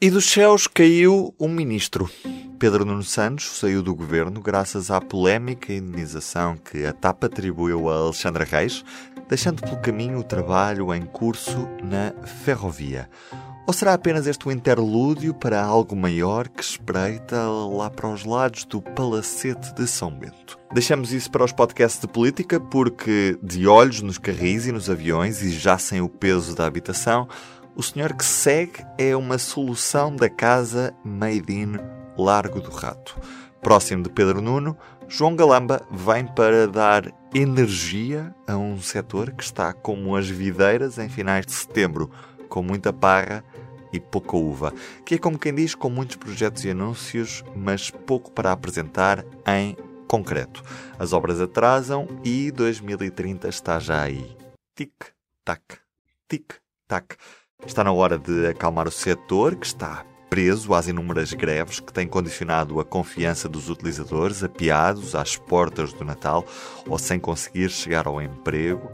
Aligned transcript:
E 0.00 0.10
dos 0.10 0.24
céus 0.24 0.66
caiu 0.66 1.32
um 1.38 1.48
ministro. 1.48 2.10
Pedro 2.58 2.84
Nuno 2.84 3.04
Santos 3.04 3.58
saiu 3.58 3.80
do 3.80 3.94
governo 3.94 4.40
graças 4.40 4.90
à 4.90 5.00
polémica 5.00 5.72
indenização 5.72 6.56
que 6.56 6.84
a 6.84 6.92
TAP 6.92 7.24
atribuiu 7.24 7.88
a 7.88 7.98
Alexandra 7.98 8.44
Reis, 8.44 8.84
deixando 9.28 9.62
pelo 9.62 9.80
caminho 9.80 10.18
o 10.18 10.24
trabalho 10.24 10.92
em 10.92 11.06
curso 11.06 11.68
na 11.82 12.12
ferrovia. 12.26 13.08
Ou 13.66 13.72
será 13.72 13.94
apenas 13.94 14.26
este 14.26 14.46
um 14.46 14.52
interlúdio 14.52 15.32
para 15.32 15.64
algo 15.64 15.96
maior 15.96 16.48
que 16.48 16.62
espreita 16.62 17.48
lá 17.48 17.88
para 17.88 18.08
os 18.08 18.24
lados 18.24 18.64
do 18.64 18.82
Palacete 18.82 19.74
de 19.74 19.86
São 19.86 20.10
Bento? 20.10 20.58
Deixamos 20.74 21.12
isso 21.12 21.30
para 21.30 21.44
os 21.44 21.52
podcasts 21.52 22.00
de 22.00 22.08
política, 22.08 22.58
porque 22.58 23.38
de 23.42 23.66
olhos 23.66 24.02
nos 24.02 24.18
carris 24.18 24.66
e 24.66 24.72
nos 24.72 24.90
aviões 24.90 25.40
e 25.40 25.50
já 25.50 25.78
sem 25.78 26.00
o 26.00 26.08
peso 26.08 26.54
da 26.54 26.66
habitação, 26.66 27.26
o 27.76 27.82
senhor 27.82 28.14
que 28.14 28.24
segue 28.24 28.84
é 28.96 29.16
uma 29.16 29.38
solução 29.38 30.14
da 30.14 30.28
casa 30.28 30.94
Made 31.04 31.52
in 31.52 31.72
Largo 32.16 32.60
do 32.60 32.70
Rato. 32.70 33.20
Próximo 33.60 34.02
de 34.02 34.10
Pedro 34.10 34.40
Nuno, 34.40 34.76
João 35.08 35.34
Galamba 35.34 35.86
vem 35.90 36.26
para 36.26 36.68
dar 36.68 37.12
energia 37.34 38.34
a 38.46 38.56
um 38.56 38.80
setor 38.80 39.32
que 39.32 39.42
está 39.42 39.72
como 39.72 40.14
as 40.14 40.28
videiras 40.28 40.98
em 40.98 41.08
finais 41.08 41.44
de 41.46 41.52
setembro, 41.52 42.10
com 42.48 42.62
muita 42.62 42.92
parra 42.92 43.44
e 43.92 43.98
pouca 43.98 44.36
uva, 44.36 44.72
que 45.04 45.16
é 45.16 45.18
como 45.18 45.38
quem 45.38 45.54
diz, 45.54 45.74
com 45.74 45.88
muitos 45.88 46.16
projetos 46.16 46.64
e 46.64 46.70
anúncios, 46.70 47.42
mas 47.56 47.90
pouco 47.90 48.30
para 48.30 48.52
apresentar 48.52 49.24
em 49.46 49.76
concreto. 50.06 50.62
As 50.98 51.12
obras 51.12 51.40
atrasam 51.40 52.06
e 52.24 52.50
2030 52.52 53.48
está 53.48 53.78
já 53.80 54.02
aí. 54.02 54.36
Tic-tac, 54.76 55.78
tic-tac. 56.28 57.16
Está 57.66 57.82
na 57.82 57.92
hora 57.92 58.18
de 58.18 58.46
acalmar 58.46 58.86
o 58.86 58.90
setor 58.90 59.56
que 59.56 59.66
está 59.66 60.04
preso 60.28 60.74
às 60.74 60.86
inúmeras 60.86 61.32
greves 61.32 61.80
que 61.80 61.92
têm 61.92 62.06
condicionado 62.06 62.78
a 62.78 62.84
confiança 62.84 63.48
dos 63.48 63.70
utilizadores, 63.70 64.42
apiados 64.42 65.14
às 65.14 65.36
portas 65.36 65.92
do 65.92 66.04
Natal 66.04 66.44
ou 66.86 66.98
sem 66.98 67.18
conseguir 67.18 67.70
chegar 67.70 68.06
ao 68.06 68.20
emprego 68.20 68.90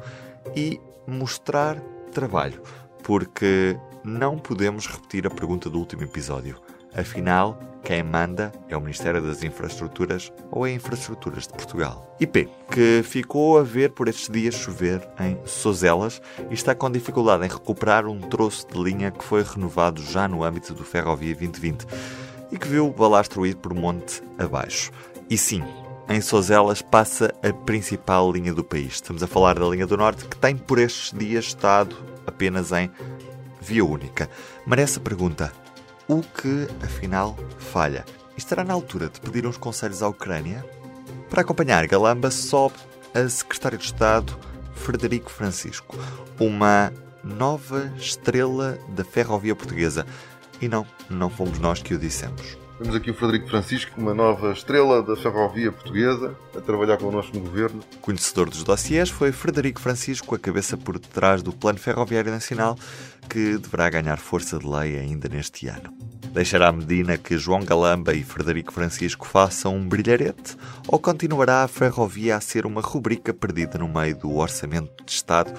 e 0.55 0.81
mostrar 1.07 1.81
trabalho, 2.13 2.63
porque 3.03 3.77
não 4.05 4.39
podemos 4.39 4.87
repetir 4.87 5.27
a 5.27 5.31
pergunta 5.31 5.69
do 5.69 5.79
último 5.79 6.05
episódio. 6.05 6.57
Afinal, 6.95 7.59
quem 7.83 8.03
manda 8.03 8.53
é 8.69 8.77
o 8.77 8.81
Ministério 8.81 9.23
das 9.23 9.43
Infraestruturas 9.43 10.33
ou 10.51 10.67
é 10.67 10.73
Infraestruturas 10.73 11.47
de 11.47 11.55
Portugal. 11.55 12.17
IP, 12.21 12.49
que 12.71 13.03
ficou 13.03 13.59
a 13.59 13.63
ver 13.63 13.93
por 13.93 14.09
estes 14.09 14.29
dias 14.29 14.55
chover 14.55 15.07
em 15.19 15.39
Sozelas 15.47 16.21
e 16.51 16.55
está 16.55 16.75
com 16.75 16.91
dificuldade 16.91 17.45
em 17.45 17.49
recuperar 17.49 18.07
um 18.07 18.21
troço 18.21 18.67
de 18.69 18.79
linha 18.83 19.11
que 19.11 19.25
foi 19.25 19.43
renovado 19.43 20.03
já 20.03 20.29
no 20.29 20.45
âmbito 20.45 20.75
do 20.75 20.85
Ferrovia 20.85 21.35
2020 21.35 21.87
e 22.53 22.59
que 22.59 22.69
viu 22.69 22.87
o 22.87 22.93
balastro 22.93 23.47
ir 23.47 23.57
por 23.57 23.73
monte 23.73 24.23
abaixo. 24.39 24.91
E 25.29 25.39
sim, 25.39 25.63
em 26.09 26.21
Sozelas 26.21 26.83
passa 26.83 27.33
a 27.43 27.53
principal 27.53 28.31
linha 28.33 28.53
do 28.53 28.65
país. 28.65 28.95
Estamos 28.95 29.23
a 29.23 29.29
falar 29.29 29.59
da 29.59 29.67
linha 29.67 29.87
do 29.87 29.97
Norte, 29.97 30.25
que 30.25 30.37
tem 30.37 30.57
por 30.57 30.79
estes 30.79 31.17
dias 31.17 31.47
estado 31.47 31.97
apenas 32.27 32.73
em 32.73 32.91
via 33.61 33.85
única. 33.85 34.29
Merece 34.67 34.99
a 34.99 35.03
pergunta: 35.03 35.53
o 36.11 36.23
que, 36.23 36.67
afinal, 36.85 37.39
falha? 37.57 38.05
Estará 38.37 38.65
na 38.65 38.75
altura 38.75 39.09
de 39.09 39.21
pedir 39.21 39.47
uns 39.47 39.57
conselhos 39.57 40.03
à 40.03 40.09
Ucrânia? 40.09 40.65
Para 41.29 41.43
acompanhar 41.43 41.87
Galamba, 41.87 42.33
sobe 42.33 42.75
a 43.15 43.29
Secretário 43.29 43.79
de 43.79 43.85
Estado 43.85 44.37
Frederico 44.75 45.31
Francisco, 45.31 45.97
uma 46.41 46.93
nova 47.23 47.93
estrela 47.97 48.77
da 48.89 49.05
ferrovia 49.05 49.55
portuguesa. 49.55 50.05
E 50.61 50.67
não, 50.67 50.85
não 51.09 51.31
fomos 51.31 51.61
nós 51.61 51.81
que 51.81 51.95
o 51.95 51.99
dissemos. 51.99 52.59
Temos 52.81 52.97
aqui 52.97 53.11
o 53.11 53.15
Frederico 53.15 53.51
Francisco, 53.51 54.01
uma 54.01 54.15
nova 54.15 54.53
estrela 54.53 55.03
da 55.03 55.15
ferrovia 55.15 55.71
portuguesa, 55.71 56.35
a 56.57 56.63
trabalhar 56.63 56.97
connosco 56.97 57.37
no 57.37 57.43
governo. 57.43 57.83
Conhecedor 58.01 58.49
dos 58.49 58.65
dossiers 58.65 59.11
foi 59.11 59.33
Frederico 59.33 59.79
Francisco, 59.79 60.35
a 60.35 60.39
cabeça 60.39 60.79
por 60.79 60.99
detrás 60.99 61.43
do 61.43 61.53
Plano 61.53 61.79
Ferroviário 61.79 62.33
Nacional, 62.33 62.79
que 63.29 63.59
deverá 63.59 63.91
ganhar 63.91 64.17
força 64.17 64.59
de 64.59 64.67
lei 64.67 64.99
ainda 64.99 65.29
neste 65.29 65.69
ano. 65.69 65.93
Deixará 66.33 66.69
a 66.69 66.73
Medina 66.73 67.19
que 67.19 67.37
João 67.37 67.63
Galamba 67.63 68.15
e 68.15 68.25
Frederico 68.25 68.73
Francisco 68.73 69.27
façam 69.27 69.77
um 69.77 69.87
brilharete 69.87 70.57
ou 70.89 70.99
continuará 70.99 71.65
a 71.65 71.69
ferrovia 71.69 72.35
a 72.37 72.41
ser 72.41 72.65
uma 72.65 72.81
rubrica 72.81 73.35
perdida 73.35 73.77
no 73.77 73.89
meio 73.89 74.17
do 74.17 74.35
orçamento 74.37 75.05
de 75.05 75.13
Estado, 75.13 75.53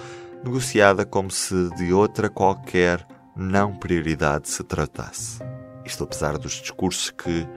negociada 0.43 1.05
como 1.05 1.29
se 1.29 1.69
de 1.75 1.93
outra 1.93 2.31
qualquer 2.31 3.05
não 3.35 3.75
prioridade 3.75 4.49
se 4.49 4.63
tratasse? 4.63 5.37
Isto 5.85 6.03
apesar 6.03 6.37
dos 6.37 6.53
discursos 6.53 7.11
que 7.11 7.47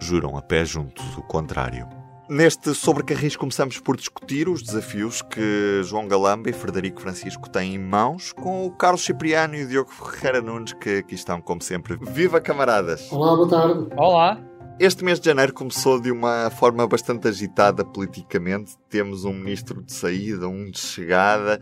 juram 0.00 0.36
a 0.36 0.42
pé 0.42 0.64
juntos 0.64 1.04
o 1.16 1.22
contrário. 1.22 1.88
Neste 2.28 2.74
Sobre 2.74 3.02
Carris 3.02 3.36
começamos 3.36 3.80
por 3.80 3.96
discutir 3.96 4.48
os 4.48 4.62
desafios 4.62 5.20
que 5.20 5.82
João 5.82 6.06
Galamba 6.06 6.48
e 6.48 6.52
Frederico 6.52 7.00
Francisco 7.00 7.50
têm 7.50 7.74
em 7.74 7.78
mãos 7.78 8.32
com 8.32 8.66
o 8.66 8.70
Carlos 8.70 9.04
Cipriano 9.04 9.56
e 9.56 9.64
o 9.64 9.68
Diogo 9.68 9.90
Ferreira 9.90 10.40
Nunes 10.40 10.72
que 10.74 10.98
aqui 10.98 11.16
estão 11.16 11.40
como 11.40 11.60
sempre. 11.60 11.98
Viva 12.00 12.40
camaradas! 12.40 13.10
Olá, 13.10 13.34
boa 13.34 13.48
tarde! 13.48 13.88
Olá! 13.96 14.49
Este 14.82 15.04
mês 15.04 15.20
de 15.20 15.26
janeiro 15.26 15.52
começou 15.52 16.00
de 16.00 16.10
uma 16.10 16.48
forma 16.48 16.88
bastante 16.88 17.28
agitada 17.28 17.84
politicamente. 17.84 18.78
Temos 18.88 19.26
um 19.26 19.32
ministro 19.34 19.82
de 19.82 19.92
saída, 19.92 20.48
um 20.48 20.70
de 20.70 20.78
chegada, 20.78 21.60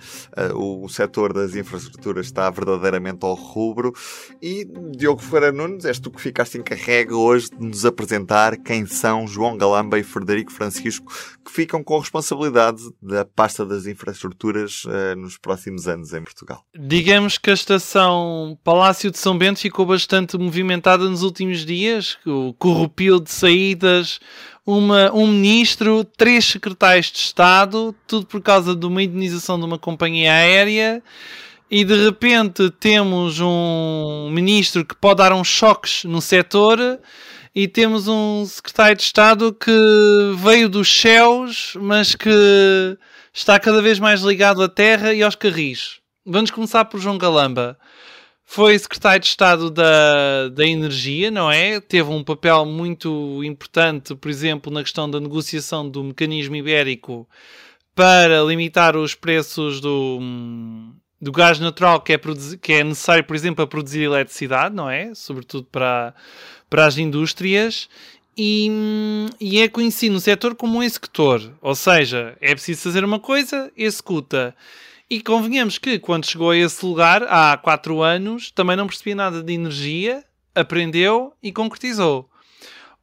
uh, 0.54 0.84
o 0.84 0.88
setor 0.88 1.32
das 1.32 1.56
infraestruturas 1.56 2.26
está 2.26 2.48
verdadeiramente 2.48 3.26
ao 3.26 3.34
rubro. 3.34 3.92
E 4.40 4.64
Diogo 4.96 5.20
Ferreira 5.20 5.50
Nunes, 5.50 5.84
és 5.84 5.98
tu 5.98 6.12
que 6.12 6.20
ficaste 6.20 6.58
encarregue 6.58 7.12
hoje 7.12 7.48
de 7.50 7.66
nos 7.66 7.84
apresentar 7.84 8.56
quem 8.56 8.86
são 8.86 9.26
João 9.26 9.58
Galamba 9.58 9.98
e 9.98 10.04
Frederico 10.04 10.52
Francisco, 10.52 11.12
que 11.44 11.50
ficam 11.50 11.82
com 11.82 11.96
a 11.96 12.00
responsabilidade 12.00 12.84
da 13.02 13.24
pasta 13.24 13.66
das 13.66 13.86
infraestruturas 13.86 14.84
uh, 14.84 15.16
nos 15.16 15.36
próximos 15.36 15.88
anos 15.88 16.12
em 16.12 16.22
Portugal. 16.22 16.62
Digamos 16.72 17.36
que 17.36 17.50
a 17.50 17.54
estação 17.54 18.56
Palácio 18.62 19.10
de 19.10 19.18
São 19.18 19.36
Bento 19.36 19.58
ficou 19.58 19.84
bastante 19.84 20.38
movimentada 20.38 21.10
nos 21.10 21.24
últimos 21.24 21.66
dias, 21.66 22.16
o 22.24 22.54
de 23.16 23.30
saídas, 23.30 24.20
uma, 24.66 25.10
um 25.14 25.26
ministro, 25.26 26.04
três 26.04 26.44
secretários 26.44 27.10
de 27.10 27.18
Estado, 27.18 27.94
tudo 28.06 28.26
por 28.26 28.42
causa 28.42 28.76
de 28.76 28.84
uma 28.84 29.02
indenização 29.02 29.58
de 29.58 29.64
uma 29.64 29.78
companhia 29.78 30.30
aérea. 30.30 31.02
E 31.70 31.84
de 31.84 32.04
repente 32.04 32.70
temos 32.78 33.40
um 33.40 34.30
ministro 34.30 34.84
que 34.84 34.94
pode 34.94 35.18
dar 35.18 35.32
uns 35.32 35.48
choques 35.48 36.04
no 36.04 36.20
setor 36.20 36.78
e 37.54 37.66
temos 37.66 38.08
um 38.08 38.44
secretário 38.44 38.96
de 38.96 39.02
Estado 39.02 39.52
que 39.52 39.70
veio 40.36 40.68
dos 40.68 41.00
céus, 41.00 41.72
mas 41.80 42.14
que 42.14 42.28
está 43.32 43.58
cada 43.58 43.80
vez 43.80 43.98
mais 43.98 44.20
ligado 44.20 44.62
à 44.62 44.68
terra 44.68 45.14
e 45.14 45.22
aos 45.22 45.34
carris. 45.34 45.98
Vamos 46.26 46.50
começar 46.50 46.84
por 46.84 47.00
João 47.00 47.16
Galamba 47.16 47.78
foi 48.50 48.78
secretário 48.78 49.20
de 49.20 49.26
Estado 49.26 49.70
da, 49.70 50.48
da 50.48 50.66
Energia, 50.66 51.30
não 51.30 51.50
é? 51.50 51.78
Teve 51.82 52.08
um 52.08 52.24
papel 52.24 52.64
muito 52.64 53.44
importante, 53.44 54.14
por 54.14 54.30
exemplo, 54.30 54.72
na 54.72 54.82
questão 54.82 55.08
da 55.08 55.20
negociação 55.20 55.86
do 55.86 56.02
mecanismo 56.02 56.56
ibérico 56.56 57.28
para 57.94 58.42
limitar 58.42 58.96
os 58.96 59.14
preços 59.14 59.82
do, 59.82 60.18
do 61.20 61.30
gás 61.30 61.60
natural 61.60 62.00
que 62.00 62.14
é, 62.14 62.20
que 62.62 62.72
é 62.72 62.82
necessário, 62.82 63.22
por 63.22 63.36
exemplo, 63.36 63.56
para 63.56 63.66
produzir 63.66 64.04
eletricidade, 64.04 64.74
não 64.74 64.88
é? 64.88 65.14
Sobretudo 65.14 65.64
para, 65.70 66.14
para 66.70 66.86
as 66.86 66.96
indústrias. 66.96 67.86
E, 68.34 68.70
e 69.38 69.60
é 69.60 69.68
conhecido 69.68 70.14
no 70.14 70.20
setor 70.20 70.54
como 70.54 70.78
um 70.78 70.82
executor, 70.82 71.52
ou 71.60 71.74
seja, 71.74 72.34
é 72.40 72.54
preciso 72.54 72.80
fazer 72.80 73.04
uma 73.04 73.20
coisa, 73.20 73.70
executa. 73.76 74.56
E 75.10 75.22
convenhamos 75.22 75.78
que 75.78 75.98
quando 75.98 76.26
chegou 76.26 76.50
a 76.50 76.56
esse 76.56 76.84
lugar, 76.84 77.22
há 77.22 77.56
quatro 77.56 78.02
anos, 78.02 78.50
também 78.50 78.76
não 78.76 78.86
percebia 78.86 79.14
nada 79.14 79.42
de 79.42 79.54
energia, 79.54 80.22
aprendeu 80.54 81.32
e 81.42 81.50
concretizou. 81.50 82.28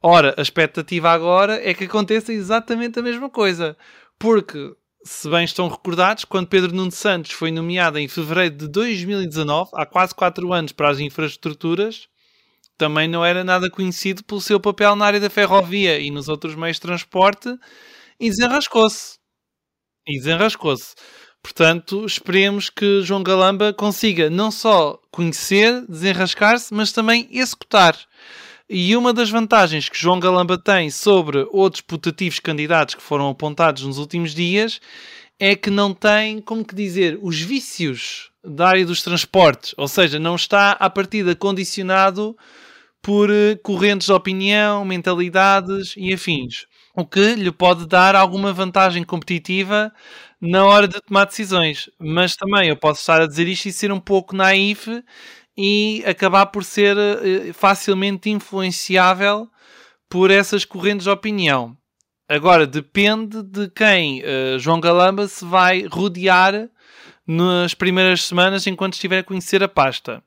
Ora, 0.00 0.32
a 0.38 0.42
expectativa 0.42 1.10
agora 1.10 1.60
é 1.68 1.74
que 1.74 1.84
aconteça 1.84 2.32
exatamente 2.32 2.96
a 2.98 3.02
mesma 3.02 3.28
coisa. 3.28 3.76
Porque, 4.20 4.72
se 5.02 5.28
bem 5.28 5.44
estão 5.44 5.68
recordados, 5.68 6.24
quando 6.24 6.46
Pedro 6.46 6.72
Nuno 6.72 6.92
Santos 6.92 7.32
foi 7.32 7.50
nomeado 7.50 7.98
em 7.98 8.06
fevereiro 8.06 8.54
de 8.54 8.68
2019, 8.68 9.70
há 9.74 9.84
quase 9.84 10.14
quatro 10.14 10.52
anos 10.52 10.70
para 10.70 10.90
as 10.90 11.00
infraestruturas, 11.00 12.08
também 12.78 13.08
não 13.08 13.24
era 13.24 13.42
nada 13.42 13.68
conhecido 13.68 14.22
pelo 14.22 14.40
seu 14.40 14.60
papel 14.60 14.94
na 14.94 15.06
área 15.06 15.18
da 15.18 15.30
ferrovia 15.30 15.98
e 15.98 16.10
nos 16.12 16.28
outros 16.28 16.54
meios 16.54 16.76
de 16.76 16.82
transporte 16.82 17.48
e 18.20 18.30
desenrascou-se. 18.30 19.18
E 20.06 20.18
desenrascou-se. 20.18 20.94
Portanto, 21.46 22.04
esperemos 22.04 22.68
que 22.68 23.02
João 23.02 23.22
Galamba 23.22 23.72
consiga 23.72 24.28
não 24.28 24.50
só 24.50 25.00
conhecer, 25.12 25.86
desenrascar-se, 25.88 26.74
mas 26.74 26.90
também 26.90 27.28
executar. 27.30 27.96
E 28.68 28.96
uma 28.96 29.12
das 29.12 29.30
vantagens 29.30 29.88
que 29.88 29.96
João 29.96 30.18
Galamba 30.18 30.58
tem 30.58 30.90
sobre 30.90 31.46
outros 31.52 31.82
putativos 31.82 32.40
candidatos 32.40 32.96
que 32.96 33.02
foram 33.02 33.28
apontados 33.28 33.84
nos 33.84 33.96
últimos 33.96 34.34
dias 34.34 34.80
é 35.38 35.54
que 35.54 35.70
não 35.70 35.94
tem, 35.94 36.40
como 36.40 36.64
que 36.64 36.74
dizer, 36.74 37.16
os 37.22 37.40
vícios 37.40 38.32
da 38.44 38.66
área 38.66 38.84
dos 38.84 39.00
transportes, 39.00 39.72
ou 39.76 39.86
seja, 39.86 40.18
não 40.18 40.34
está 40.34 40.72
à 40.72 40.90
partida 40.90 41.36
condicionado 41.36 42.36
por 43.00 43.30
eh, 43.30 43.54
correntes 43.62 44.08
de 44.08 44.12
opinião, 44.12 44.84
mentalidades 44.84 45.94
e 45.96 46.12
afins, 46.12 46.66
o 46.96 47.04
que 47.04 47.34
lhe 47.34 47.52
pode 47.52 47.86
dar 47.86 48.16
alguma 48.16 48.54
vantagem 48.54 49.04
competitiva 49.04 49.92
na 50.40 50.64
hora 50.64 50.88
de 50.88 50.98
tomar 51.02 51.26
decisões. 51.26 51.90
Mas 52.00 52.34
também 52.34 52.70
eu 52.70 52.76
posso 52.76 53.00
estar 53.00 53.20
a 53.20 53.26
dizer 53.26 53.46
isto 53.46 53.66
e 53.66 53.72
ser 53.72 53.92
um 53.92 54.00
pouco 54.00 54.34
naif 54.34 55.02
e 55.56 56.02
acabar 56.06 56.46
por 56.46 56.64
ser 56.64 56.96
uh, 56.96 57.52
facilmente 57.52 58.30
influenciável 58.30 59.46
por 60.08 60.30
essas 60.30 60.64
correntes 60.64 61.04
de 61.04 61.10
opinião. 61.10 61.76
Agora, 62.28 62.66
depende 62.66 63.42
de 63.42 63.68
quem 63.68 64.22
uh, 64.22 64.58
João 64.58 64.80
Galamba 64.80 65.28
se 65.28 65.44
vai 65.44 65.86
rodear 65.86 66.68
nas 67.26 67.74
primeiras 67.74 68.24
semanas 68.24 68.66
enquanto 68.66 68.94
estiver 68.94 69.18
a 69.18 69.24
conhecer 69.24 69.62
a 69.62 69.68
pasta. 69.68 70.22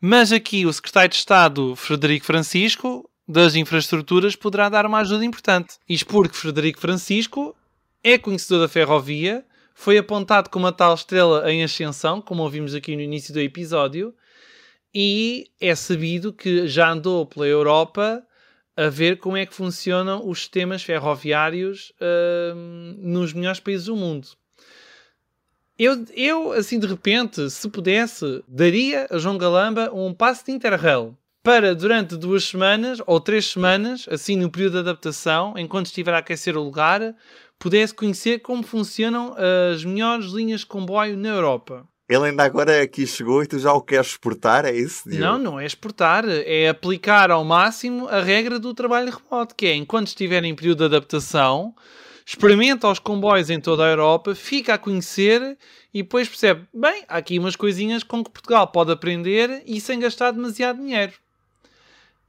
Mas 0.00 0.32
aqui 0.32 0.64
o 0.64 0.72
secretário 0.72 1.10
de 1.10 1.16
Estado, 1.16 1.76
Frederico 1.76 2.24
Francisco, 2.24 3.08
das 3.26 3.54
infraestruturas, 3.54 4.36
poderá 4.36 4.68
dar 4.68 4.86
uma 4.86 4.98
ajuda 4.98 5.24
importante. 5.24 5.78
Isto 5.88 6.06
porque 6.06 6.36
Frederico 6.36 6.80
Francisco 6.80 7.56
é 8.02 8.16
conhecedor 8.16 8.60
da 8.60 8.68
ferrovia, 8.68 9.44
foi 9.74 9.98
apontado 9.98 10.48
como 10.48 10.66
a 10.66 10.72
tal 10.72 10.94
estrela 10.94 11.50
em 11.50 11.62
ascensão, 11.62 12.20
como 12.20 12.42
ouvimos 12.42 12.74
aqui 12.74 12.94
no 12.94 13.02
início 13.02 13.34
do 13.34 13.40
episódio, 13.40 14.14
e 14.94 15.50
é 15.60 15.74
sabido 15.74 16.32
que 16.32 16.66
já 16.68 16.90
andou 16.90 17.26
pela 17.26 17.46
Europa 17.46 18.22
a 18.76 18.88
ver 18.88 19.18
como 19.18 19.36
é 19.36 19.44
que 19.44 19.54
funcionam 19.54 20.26
os 20.26 20.40
sistemas 20.40 20.82
ferroviários 20.82 21.92
uh, 22.00 22.54
nos 22.98 23.32
melhores 23.32 23.60
países 23.60 23.86
do 23.86 23.96
mundo. 23.96 24.28
Eu, 25.78 26.04
eu, 26.14 26.52
assim 26.52 26.78
de 26.78 26.86
repente, 26.86 27.50
se 27.50 27.68
pudesse, 27.68 28.42
daria 28.48 29.06
a 29.10 29.18
João 29.18 29.36
Galamba 29.36 29.90
um 29.92 30.14
passo 30.14 30.44
de 30.46 30.52
Interrail 30.52 31.16
para 31.46 31.76
durante 31.76 32.16
duas 32.16 32.42
semanas 32.42 33.00
ou 33.06 33.20
três 33.20 33.52
semanas, 33.52 34.04
assim 34.10 34.34
no 34.34 34.50
período 34.50 34.72
de 34.72 34.78
adaptação, 34.80 35.54
enquanto 35.56 35.86
estiver 35.86 36.12
a 36.12 36.18
aquecer 36.18 36.56
o 36.56 36.60
lugar, 36.60 37.14
pudesse 37.56 37.94
conhecer 37.94 38.40
como 38.40 38.64
funcionam 38.64 39.32
as 39.72 39.84
melhores 39.84 40.32
linhas 40.32 40.62
de 40.62 40.66
comboio 40.66 41.16
na 41.16 41.28
Europa. 41.28 41.86
Ele 42.08 42.30
ainda 42.30 42.42
agora 42.42 42.82
aqui 42.82 43.06
chegou 43.06 43.44
e 43.44 43.46
tu 43.46 43.60
já 43.60 43.72
o 43.72 43.80
queres 43.80 44.08
exportar, 44.08 44.64
é 44.64 44.74
isso? 44.74 45.08
Diogo? 45.08 45.24
Não, 45.24 45.38
não 45.38 45.60
é 45.60 45.64
exportar, 45.64 46.24
é 46.26 46.68
aplicar 46.68 47.30
ao 47.30 47.44
máximo 47.44 48.08
a 48.08 48.20
regra 48.20 48.58
do 48.58 48.74
trabalho 48.74 49.16
remoto, 49.16 49.54
que 49.54 49.66
é 49.66 49.76
enquanto 49.76 50.08
estiver 50.08 50.42
em 50.42 50.52
período 50.52 50.78
de 50.78 50.96
adaptação, 50.96 51.76
experimenta 52.26 52.88
os 52.88 52.98
comboios 52.98 53.50
em 53.50 53.60
toda 53.60 53.84
a 53.84 53.88
Europa, 53.88 54.34
fica 54.34 54.74
a 54.74 54.78
conhecer 54.78 55.56
e 55.94 56.02
depois 56.02 56.28
percebe, 56.28 56.66
bem, 56.74 57.04
há 57.06 57.18
aqui 57.18 57.38
umas 57.38 57.54
coisinhas 57.54 58.02
com 58.02 58.24
que 58.24 58.32
Portugal 58.32 58.66
pode 58.66 58.90
aprender 58.90 59.62
e 59.64 59.80
sem 59.80 60.00
gastar 60.00 60.32
demasiado 60.32 60.80
dinheiro. 60.80 61.12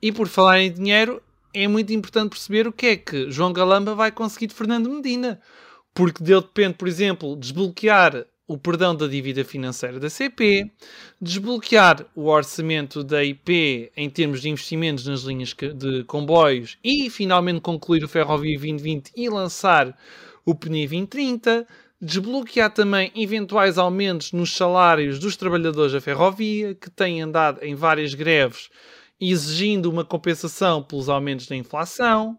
E 0.01 0.11
por 0.11 0.27
falar 0.27 0.61
em 0.61 0.71
dinheiro, 0.71 1.21
é 1.53 1.67
muito 1.67 1.91
importante 1.91 2.29
perceber 2.29 2.67
o 2.67 2.71
que 2.71 2.85
é 2.88 2.97
que 2.97 3.31
João 3.31 3.51
Galamba 3.51 3.95
vai 3.95 4.11
conseguir 4.11 4.47
de 4.47 4.53
Fernando 4.53 4.89
Medina. 4.89 5.39
Porque 5.94 6.23
dele 6.23 6.41
depende, 6.41 6.75
por 6.75 6.88
exemplo, 6.88 7.35
desbloquear 7.35 8.25
o 8.47 8.57
perdão 8.57 8.95
da 8.95 9.07
dívida 9.07 9.44
financeira 9.44 9.99
da 9.99 10.09
CP, 10.09 10.71
desbloquear 11.19 12.05
o 12.15 12.27
orçamento 12.27 13.03
da 13.03 13.23
IP 13.23 13.91
em 13.97 14.09
termos 14.09 14.41
de 14.41 14.49
investimentos 14.49 15.05
nas 15.05 15.21
linhas 15.21 15.53
de 15.53 16.03
comboios 16.05 16.77
e 16.81 17.09
finalmente 17.09 17.59
concluir 17.59 18.03
o 18.03 18.07
Ferrovia 18.07 18.57
2020 18.57 19.11
e 19.15 19.27
lançar 19.27 19.97
o 20.45 20.55
PNI 20.55 20.88
2030, 20.88 21.67
desbloquear 21.99 22.71
também 22.71 23.11
eventuais 23.15 23.77
aumentos 23.77 24.31
nos 24.31 24.55
salários 24.55 25.19
dos 25.19 25.35
trabalhadores 25.35 25.91
da 25.91 25.99
ferrovia 25.99 26.73
que 26.73 26.89
têm 26.89 27.21
andado 27.21 27.61
em 27.61 27.75
várias 27.75 28.13
greves 28.13 28.69
exigindo 29.19 29.89
uma 29.89 30.05
compensação 30.05 30.83
pelos 30.83 31.09
aumentos 31.09 31.47
da 31.47 31.55
inflação 31.55 32.37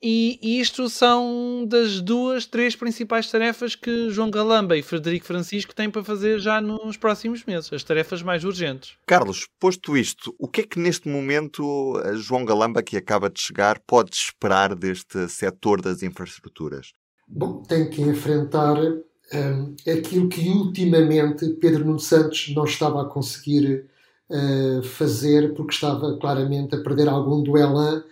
e 0.00 0.60
isto 0.60 0.88
são 0.88 1.64
das 1.66 2.00
duas, 2.00 2.46
três 2.46 2.76
principais 2.76 3.28
tarefas 3.28 3.74
que 3.74 4.10
João 4.10 4.30
Galamba 4.30 4.76
e 4.76 4.82
Frederico 4.82 5.26
Francisco 5.26 5.74
têm 5.74 5.90
para 5.90 6.04
fazer 6.04 6.38
já 6.38 6.60
nos 6.60 6.96
próximos 6.96 7.44
meses, 7.44 7.72
as 7.72 7.82
tarefas 7.82 8.22
mais 8.22 8.44
urgentes. 8.44 8.92
Carlos, 9.06 9.48
posto 9.58 9.96
isto, 9.96 10.32
o 10.38 10.46
que 10.46 10.60
é 10.60 10.64
que 10.64 10.78
neste 10.78 11.08
momento 11.08 12.00
a 12.04 12.14
João 12.14 12.44
Galamba, 12.44 12.80
que 12.80 12.96
acaba 12.96 13.28
de 13.28 13.40
chegar, 13.40 13.80
pode 13.80 14.14
esperar 14.14 14.72
deste 14.76 15.28
setor 15.28 15.82
das 15.82 16.00
infraestruturas? 16.00 16.92
Bom, 17.26 17.62
tem 17.62 17.90
que 17.90 18.00
enfrentar 18.00 18.76
um, 18.80 19.74
aquilo 19.90 20.28
que 20.28 20.48
ultimamente 20.48 21.44
Pedro 21.60 21.84
Nuno 21.84 21.98
Santos 21.98 22.52
não 22.54 22.64
estava 22.64 23.02
a 23.02 23.06
conseguir 23.06 23.86
uh, 24.30 24.82
fazer 24.82 25.54
porque 25.54 25.74
estava 25.74 26.16
claramente 26.18 26.74
a 26.74 26.80
perder 26.80 27.08
algum 27.08 27.42
duelan 27.42 28.02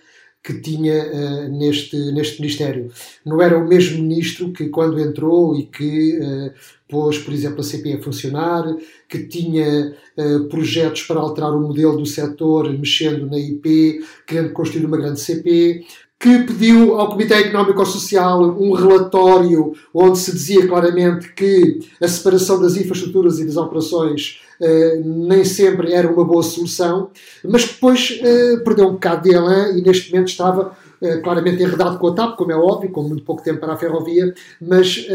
que 0.46 0.60
tinha 0.60 1.04
uh, 1.04 1.48
neste, 1.48 1.96
neste 2.12 2.40
Ministério. 2.40 2.88
Não 3.24 3.42
era 3.42 3.58
o 3.58 3.66
mesmo 3.66 4.00
ministro 4.00 4.52
que, 4.52 4.68
quando 4.68 5.00
entrou 5.00 5.58
e 5.58 5.64
que 5.66 6.20
uh, 6.20 6.52
pôs, 6.88 7.18
por 7.18 7.34
exemplo, 7.34 7.60
a 7.60 7.64
CP 7.64 7.94
a 7.94 8.02
funcionar, 8.02 8.76
que 9.08 9.26
tinha 9.26 9.92
uh, 10.16 10.44
projetos 10.44 11.02
para 11.02 11.18
alterar 11.18 11.52
o 11.52 11.60
modelo 11.60 11.96
do 11.96 12.06
setor, 12.06 12.72
mexendo 12.72 13.26
na 13.26 13.36
IP, 13.36 14.04
querendo 14.24 14.52
construir 14.52 14.86
uma 14.86 14.96
grande 14.96 15.18
CP, 15.18 15.84
que 16.18 16.38
pediu 16.44 16.98
ao 16.98 17.10
Comitê 17.10 17.34
Económico 17.34 17.84
Social 17.84 18.42
um 18.42 18.72
relatório 18.72 19.74
onde 19.92 20.18
se 20.18 20.32
dizia 20.32 20.66
claramente 20.66 21.32
que 21.34 21.80
a 22.02 22.08
separação 22.08 22.60
das 22.60 22.76
infraestruturas 22.76 23.38
e 23.38 23.44
das 23.44 23.56
operações 23.56 24.40
uh, 24.60 25.04
nem 25.04 25.44
sempre 25.44 25.92
era 25.92 26.10
uma 26.10 26.24
boa 26.24 26.42
solução, 26.42 27.10
mas 27.44 27.64
que 27.64 27.74
depois 27.74 28.18
uh, 28.22 28.64
perdeu 28.64 28.88
um 28.88 28.92
bocado 28.92 29.28
de 29.28 29.34
elan 29.34 29.76
e 29.76 29.82
neste 29.82 30.10
momento 30.10 30.28
estava 30.28 30.72
uh, 31.00 31.22
claramente 31.22 31.62
enredado 31.62 31.98
com 31.98 32.06
a 32.06 32.14
TAP, 32.14 32.36
como 32.36 32.52
é 32.52 32.56
óbvio, 32.56 32.90
com 32.90 33.02
muito 33.02 33.22
pouco 33.22 33.42
tempo 33.42 33.60
para 33.60 33.74
a 33.74 33.76
ferrovia, 33.76 34.34
mas 34.60 35.06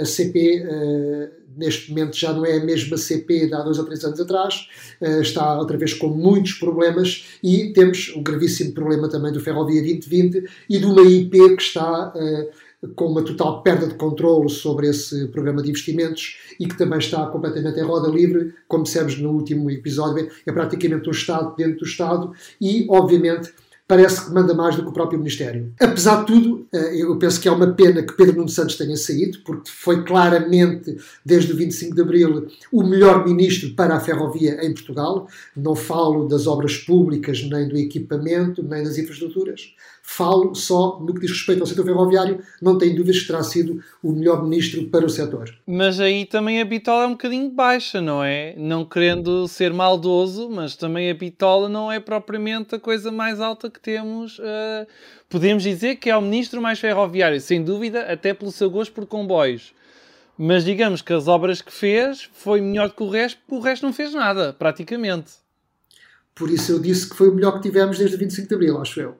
a 0.00 0.04
CP 0.04 0.62
neste 1.56 1.90
momento 1.90 2.16
já 2.16 2.32
não 2.32 2.44
é 2.44 2.58
a 2.58 2.64
mesma 2.64 2.96
CP 2.96 3.46
de 3.46 3.54
há 3.54 3.62
dois 3.62 3.78
ou 3.78 3.84
três 3.84 4.04
anos 4.04 4.20
atrás, 4.20 4.68
está 5.20 5.58
outra 5.58 5.76
vez 5.76 5.94
com 5.94 6.08
muitos 6.08 6.54
problemas 6.54 7.26
e 7.42 7.72
temos 7.72 8.12
o 8.14 8.22
gravíssimo 8.22 8.72
problema 8.72 9.08
também 9.08 9.32
do 9.32 9.40
Ferrovia 9.40 9.80
2020 9.80 10.48
e 10.68 10.78
de 10.78 10.86
uma 10.86 11.02
IP 11.02 11.56
que 11.56 11.62
está 11.62 12.12
com 12.96 13.06
uma 13.06 13.22
total 13.22 13.62
perda 13.62 13.86
de 13.86 13.94
controle 13.94 14.48
sobre 14.48 14.88
esse 14.88 15.28
programa 15.28 15.62
de 15.62 15.70
investimentos 15.70 16.38
e 16.58 16.66
que 16.66 16.76
também 16.76 16.98
está 16.98 17.24
completamente 17.26 17.78
em 17.78 17.82
roda 17.82 18.08
livre, 18.08 18.54
como 18.66 18.82
dissemos 18.82 19.18
no 19.18 19.30
último 19.30 19.70
episódio, 19.70 20.28
é 20.44 20.52
praticamente 20.52 21.08
um 21.08 21.12
Estado 21.12 21.54
dentro 21.56 21.78
do 21.78 21.84
Estado 21.84 22.32
e, 22.60 22.86
obviamente, 22.90 23.52
parece 23.92 24.24
que 24.24 24.32
manda 24.32 24.54
mais 24.54 24.74
do 24.74 24.84
que 24.84 24.88
o 24.88 24.92
próprio 24.92 25.18
Ministério. 25.18 25.70
Apesar 25.78 26.20
de 26.20 26.26
tudo, 26.26 26.66
eh, 26.72 27.02
eu 27.02 27.14
penso 27.18 27.38
que 27.38 27.46
é 27.46 27.52
uma 27.52 27.74
pena 27.74 28.02
que 28.02 28.14
Pedro 28.14 28.36
Nuno 28.36 28.48
Santos 28.48 28.76
tenha 28.76 28.96
saído, 28.96 29.40
porque 29.44 29.70
foi 29.70 30.02
claramente, 30.02 30.96
desde 31.22 31.52
o 31.52 31.56
25 31.58 31.94
de 31.94 32.00
Abril, 32.00 32.48
o 32.72 32.82
melhor 32.82 33.22
ministro 33.22 33.74
para 33.74 33.94
a 33.94 34.00
ferrovia 34.00 34.64
em 34.64 34.72
Portugal. 34.72 35.28
Não 35.54 35.76
falo 35.76 36.26
das 36.26 36.46
obras 36.46 36.78
públicas, 36.78 37.42
nem 37.42 37.68
do 37.68 37.76
equipamento, 37.76 38.62
nem 38.62 38.82
das 38.82 38.96
infraestruturas. 38.96 39.74
Falo 40.14 40.54
só 40.54 41.00
no 41.00 41.14
que 41.14 41.20
diz 41.20 41.30
respeito 41.30 41.62
ao 41.62 41.66
setor 41.66 41.86
ferroviário, 41.86 42.40
não 42.60 42.76
tenho 42.76 42.94
dúvidas 42.94 43.20
que 43.20 43.26
terá 43.28 43.42
sido 43.42 43.82
o 44.02 44.12
melhor 44.12 44.42
ministro 44.42 44.84
para 44.88 45.06
o 45.06 45.08
setor. 45.08 45.54
Mas 45.66 46.00
aí 46.00 46.26
também 46.26 46.60
a 46.60 46.66
bitola 46.66 47.04
é 47.04 47.06
um 47.06 47.12
bocadinho 47.12 47.48
baixa, 47.48 47.98
não 47.98 48.22
é? 48.22 48.54
Não 48.58 48.84
querendo 48.84 49.48
ser 49.48 49.72
maldoso, 49.72 50.50
mas 50.50 50.76
também 50.76 51.10
a 51.10 51.14
bitola 51.14 51.66
não 51.66 51.90
é 51.90 51.98
propriamente 51.98 52.74
a 52.74 52.78
coisa 52.78 53.10
mais 53.10 53.40
alta 53.40 53.70
que 53.70 53.80
temos. 53.80 54.38
Uh, 54.38 54.86
podemos 55.30 55.62
dizer 55.62 55.96
que 55.96 56.10
é 56.10 56.16
o 56.16 56.20
ministro 56.20 56.60
mais 56.60 56.78
ferroviário, 56.78 57.40
sem 57.40 57.64
dúvida, 57.64 58.02
até 58.02 58.34
pelo 58.34 58.52
seu 58.52 58.68
gosto 58.68 58.92
por 58.92 59.06
comboios. 59.06 59.72
Mas 60.36 60.62
digamos 60.62 61.00
que 61.00 61.14
as 61.14 61.26
obras 61.26 61.62
que 61.62 61.72
fez 61.72 62.28
foi 62.34 62.60
melhor 62.60 62.88
do 62.88 62.94
que 62.94 63.02
o 63.02 63.08
resto, 63.08 63.40
porque 63.46 63.54
o 63.54 63.64
resto 63.64 63.86
não 63.86 63.94
fez 63.94 64.12
nada, 64.12 64.52
praticamente. 64.52 65.41
Por 66.34 66.50
isso 66.50 66.72
eu 66.72 66.78
disse 66.78 67.10
que 67.10 67.14
foi 67.14 67.28
o 67.28 67.34
melhor 67.34 67.52
que 67.52 67.68
tivemos 67.68 67.98
desde 67.98 68.16
o 68.16 68.18
25 68.18 68.48
de 68.48 68.54
Abril, 68.54 68.80
acho 68.80 69.00
eu. 69.00 69.16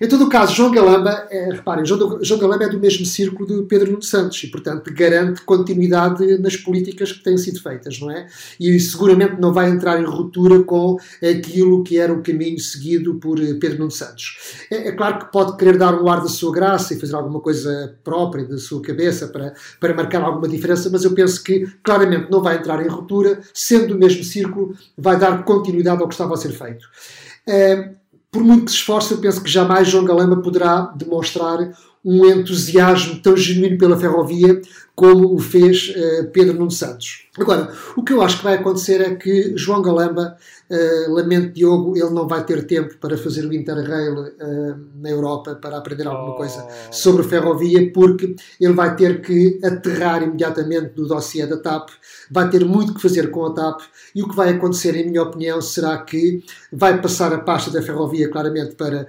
Em 0.00 0.06
todo 0.06 0.24
o 0.24 0.28
caso, 0.28 0.54
João 0.54 0.70
Galamba, 0.70 1.26
é, 1.28 1.52
reparem, 1.52 1.84
João, 1.84 2.22
João 2.22 2.38
Galamba 2.38 2.64
é 2.64 2.68
do 2.68 2.78
mesmo 2.78 3.04
círculo 3.04 3.46
de 3.46 3.66
Pedro 3.66 3.90
Nuno 3.90 4.02
Santos 4.02 4.42
e, 4.44 4.46
portanto, 4.46 4.92
garante 4.94 5.42
continuidade 5.42 6.38
nas 6.38 6.56
políticas 6.56 7.10
que 7.10 7.22
têm 7.22 7.36
sido 7.36 7.60
feitas, 7.60 7.98
não 7.98 8.12
é? 8.12 8.28
E 8.60 8.78
seguramente 8.78 9.40
não 9.40 9.52
vai 9.52 9.70
entrar 9.70 10.00
em 10.00 10.04
ruptura 10.04 10.62
com 10.62 10.96
aquilo 11.20 11.82
que 11.82 11.98
era 11.98 12.12
o 12.12 12.22
caminho 12.22 12.60
seguido 12.60 13.16
por 13.16 13.38
Pedro 13.58 13.80
Nuno 13.80 13.90
Santos. 13.90 14.36
É, 14.70 14.88
é 14.88 14.92
claro 14.92 15.18
que 15.18 15.32
pode 15.32 15.56
querer 15.56 15.76
dar 15.76 16.00
um 16.00 16.08
ar 16.08 16.20
da 16.20 16.28
sua 16.28 16.52
graça 16.52 16.94
e 16.94 17.00
fazer 17.00 17.16
alguma 17.16 17.40
coisa 17.40 17.96
própria 18.04 18.44
da 18.44 18.58
sua 18.58 18.80
cabeça 18.80 19.26
para, 19.26 19.52
para 19.80 19.94
marcar 19.94 20.22
alguma 20.22 20.46
diferença, 20.46 20.88
mas 20.90 21.02
eu 21.02 21.12
penso 21.12 21.42
que 21.42 21.66
claramente 21.82 22.30
não 22.30 22.40
vai 22.40 22.58
entrar 22.58 22.80
em 22.84 22.88
ruptura, 22.88 23.40
sendo 23.52 23.88
do 23.88 23.98
mesmo 23.98 24.22
círculo, 24.22 24.76
vai 24.96 25.18
dar 25.18 25.44
continuidade 25.44 26.00
ao 26.00 26.06
que 26.06 26.14
estava 26.14 26.34
a 26.34 26.36
ser 26.36 26.51
feito. 26.52 26.86
Uh, 27.48 27.94
por 28.30 28.42
muito 28.42 28.64
que 28.66 28.70
se 28.70 28.78
esforce, 28.78 29.12
eu 29.12 29.18
penso 29.18 29.42
que 29.42 29.50
jamais 29.50 29.88
João 29.88 30.04
Galamba 30.04 30.40
poderá 30.40 30.92
demonstrar 30.96 31.70
um 32.04 32.26
entusiasmo 32.26 33.20
tão 33.20 33.36
genuíno 33.36 33.78
pela 33.78 33.98
ferrovia 33.98 34.60
como 34.94 35.34
o 35.34 35.38
fez 35.38 35.94
uh, 35.96 36.26
Pedro 36.32 36.54
Nuno 36.54 36.70
Santos. 36.70 37.26
Agora, 37.38 37.72
o 37.96 38.02
que 38.02 38.12
eu 38.12 38.20
acho 38.20 38.38
que 38.38 38.44
vai 38.44 38.54
acontecer 38.54 39.00
é 39.00 39.14
que 39.14 39.56
João 39.56 39.80
Galamba, 39.80 40.36
uh, 40.68 41.12
lamento 41.14 41.54
Diogo, 41.54 41.96
ele 41.96 42.10
não 42.10 42.28
vai 42.28 42.44
ter 42.44 42.66
tempo 42.66 42.98
para 42.98 43.16
fazer 43.16 43.46
o 43.46 43.54
Interrail 43.54 44.14
uh, 44.14 44.80
na 45.00 45.08
Europa, 45.08 45.54
para 45.54 45.78
aprender 45.78 46.06
alguma 46.06 46.36
coisa 46.36 46.62
oh. 46.62 46.92
sobre 46.92 47.22
ferrovia, 47.22 47.90
porque 47.90 48.36
ele 48.60 48.74
vai 48.74 48.94
ter 48.94 49.22
que 49.22 49.58
aterrar 49.64 50.22
imediatamente 50.22 50.92
no 50.94 51.08
dossiê 51.08 51.46
da 51.46 51.56
TAP, 51.56 51.88
vai 52.30 52.50
ter 52.50 52.62
muito 52.64 52.92
que 52.92 53.00
fazer 53.00 53.30
com 53.30 53.46
a 53.46 53.54
TAP, 53.54 53.80
e 54.14 54.22
o 54.22 54.28
que 54.28 54.36
vai 54.36 54.50
acontecer, 54.50 54.94
em 54.94 55.08
minha 55.08 55.22
opinião, 55.22 55.62
será 55.62 55.96
que 55.98 56.44
vai 56.70 57.00
passar 57.00 57.32
a 57.32 57.38
pasta 57.38 57.70
da 57.70 57.80
ferrovia 57.80 58.28
claramente 58.28 58.74
para 58.74 59.06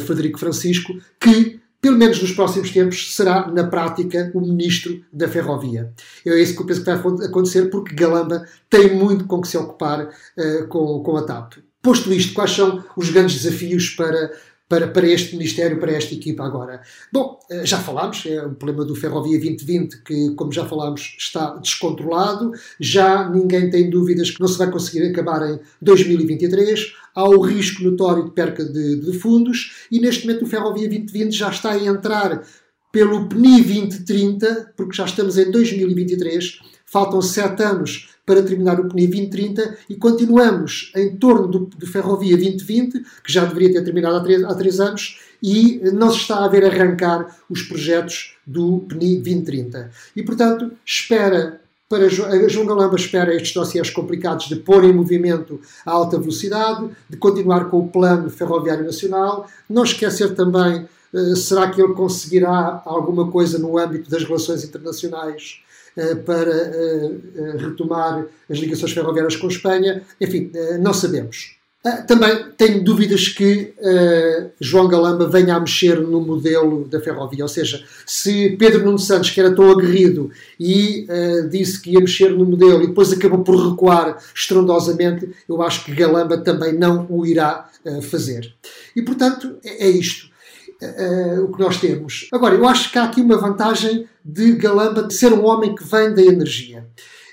Frederico 0.00 0.38
Francisco, 0.38 0.94
que 1.20 1.60
pelo 1.86 1.98
menos 1.98 2.20
nos 2.20 2.32
próximos 2.32 2.72
tempos, 2.72 3.14
será, 3.14 3.46
na 3.46 3.62
prática, 3.62 4.32
o 4.34 4.40
ministro 4.40 5.04
da 5.12 5.28
Ferrovia. 5.28 5.92
É 6.26 6.42
isso 6.42 6.56
que 6.56 6.62
eu 6.62 6.66
penso 6.66 6.80
que 6.82 6.90
vai 6.90 6.96
acontecer, 6.96 7.66
porque 7.66 7.94
Galamba 7.94 8.44
tem 8.68 8.92
muito 8.92 9.24
com 9.26 9.40
que 9.40 9.46
se 9.46 9.56
ocupar 9.56 10.04
uh, 10.04 10.66
com, 10.66 11.00
com 11.04 11.16
a 11.16 11.22
TAP. 11.22 11.58
Posto 11.80 12.12
isto, 12.12 12.34
quais 12.34 12.50
são 12.50 12.84
os 12.96 13.10
grandes 13.10 13.40
desafios 13.40 13.90
para 13.90 14.32
para, 14.68 14.88
para 14.88 15.06
este 15.06 15.36
Ministério, 15.36 15.78
para 15.78 15.92
esta 15.92 16.14
equipa 16.14 16.44
agora. 16.44 16.80
Bom, 17.12 17.38
eh, 17.50 17.64
já 17.64 17.78
falámos, 17.78 18.24
é 18.26 18.44
o 18.44 18.54
problema 18.54 18.84
do 18.84 18.94
Ferrovia 18.94 19.38
2020, 19.38 20.02
que, 20.02 20.30
como 20.34 20.52
já 20.52 20.64
falámos, 20.64 21.16
está 21.18 21.54
descontrolado, 21.56 22.52
já 22.80 23.28
ninguém 23.30 23.70
tem 23.70 23.88
dúvidas 23.88 24.30
que 24.30 24.40
não 24.40 24.48
se 24.48 24.58
vai 24.58 24.70
conseguir 24.70 25.06
acabar 25.06 25.48
em 25.48 25.60
2023, 25.80 26.94
há 27.14 27.24
o 27.24 27.40
risco 27.40 27.82
notório 27.84 28.24
de 28.24 28.32
perca 28.32 28.64
de, 28.64 28.96
de 28.96 29.18
fundos, 29.18 29.86
e 29.90 30.00
neste 30.00 30.26
momento 30.26 30.44
o 30.44 30.48
Ferrovia 30.48 30.88
2020 30.88 31.32
já 31.32 31.50
está 31.50 31.70
a 31.70 31.84
entrar 31.84 32.42
pelo 32.90 33.28
PNI 33.28 33.62
2030, 33.62 34.72
porque 34.76 34.96
já 34.96 35.04
estamos 35.04 35.38
em 35.38 35.50
2023, 35.50 36.60
faltam 36.86 37.20
sete 37.20 37.62
anos 37.62 38.08
para 38.24 38.42
terminar 38.42 38.80
o 38.80 38.88
PNI 38.88 39.06
2030 39.06 39.78
e 39.90 39.94
continuamos 39.96 40.92
em 40.96 41.16
torno 41.16 41.46
do, 41.46 41.58
do 41.60 41.86
Ferrovia 41.86 42.36
2020, 42.36 43.04
que 43.22 43.32
já 43.32 43.44
deveria 43.44 43.72
ter 43.72 43.84
terminado 43.84 44.16
há 44.16 44.20
três, 44.20 44.42
há 44.44 44.54
três 44.54 44.80
anos, 44.80 45.20
e 45.42 45.80
não 45.92 46.10
se 46.10 46.18
está 46.18 46.44
a 46.44 46.48
ver 46.48 46.64
arrancar 46.64 47.36
os 47.48 47.62
projetos 47.62 48.36
do 48.46 48.80
PNI 48.88 49.16
2030. 49.16 49.90
E, 50.16 50.22
portanto, 50.22 50.72
espera 50.84 51.60
para 51.88 52.08
João 52.08 52.66
Galamba 52.66 52.96
espera 52.96 53.34
estes 53.34 53.52
dossiês 53.52 53.90
complicados 53.90 54.48
de 54.48 54.56
pôr 54.56 54.84
em 54.84 54.92
movimento 54.92 55.60
a 55.84 55.92
alta 55.92 56.18
velocidade, 56.18 56.90
de 57.08 57.16
continuar 57.16 57.66
com 57.66 57.78
o 57.78 57.88
plano 57.88 58.28
ferroviário 58.28 58.84
nacional, 58.84 59.48
não 59.70 59.84
esquecer 59.84 60.34
também 60.34 60.88
uh, 61.12 61.36
será 61.36 61.70
que 61.70 61.80
ele 61.80 61.94
conseguirá 61.94 62.82
alguma 62.84 63.30
coisa 63.30 63.56
no 63.58 63.78
âmbito 63.78 64.10
das 64.10 64.24
relações 64.24 64.64
internacionais 64.64 65.60
eh, 65.62 65.65
para 66.24 66.52
eh, 66.52 67.10
eh, 67.36 67.56
retomar 67.58 68.26
as 68.50 68.58
ligações 68.58 68.92
ferroviárias 68.92 69.36
com 69.36 69.48
Espanha. 69.48 70.02
Enfim, 70.20 70.50
não 70.80 70.92
sabemos. 70.92 71.56
Também 72.08 72.46
tenho 72.56 72.82
dúvidas 72.82 73.28
que 73.28 73.72
João 74.60 74.88
Galamba 74.88 75.28
venha 75.28 75.54
a 75.54 75.60
mexer 75.60 76.00
no 76.00 76.20
modelo 76.20 76.84
da 76.84 77.00
ferrovia. 77.00 77.44
Ou 77.44 77.48
seja, 77.48 77.84
se 78.04 78.56
Pedro 78.58 78.84
Nuno 78.84 78.98
Santos, 78.98 79.30
que 79.30 79.38
era 79.38 79.54
tão 79.54 79.70
aguerrido 79.70 80.28
e 80.58 81.06
disse 81.48 81.80
que 81.80 81.92
ia 81.92 82.00
mexer 82.00 82.30
no 82.30 82.44
modelo 82.44 82.82
e 82.82 82.88
depois 82.88 83.12
acabou 83.12 83.44
por 83.44 83.70
recuar 83.70 84.18
estrondosamente, 84.34 85.30
eu 85.48 85.62
acho 85.62 85.84
que 85.84 85.94
Galamba 85.94 86.38
também 86.38 86.72
não 86.72 87.06
o 87.08 87.24
irá 87.24 87.70
fazer. 88.10 88.52
E 88.96 89.02
portanto, 89.02 89.56
é, 89.64 89.86
é 89.86 89.88
isto 89.88 90.28
uh, 90.82 91.44
o 91.44 91.52
que 91.52 91.60
nós 91.60 91.80
temos. 91.80 92.28
Agora, 92.32 92.54
eu 92.54 92.66
acho 92.66 92.90
que 92.90 92.98
há 92.98 93.04
aqui 93.04 93.20
uma 93.20 93.36
vantagem 93.36 94.08
de 94.24 94.52
Galamba 94.52 95.02
de 95.02 95.14
ser 95.14 95.32
um 95.32 95.44
homem 95.44 95.74
que 95.74 95.84
vem 95.84 96.14
da 96.14 96.22
energia. 96.22 96.86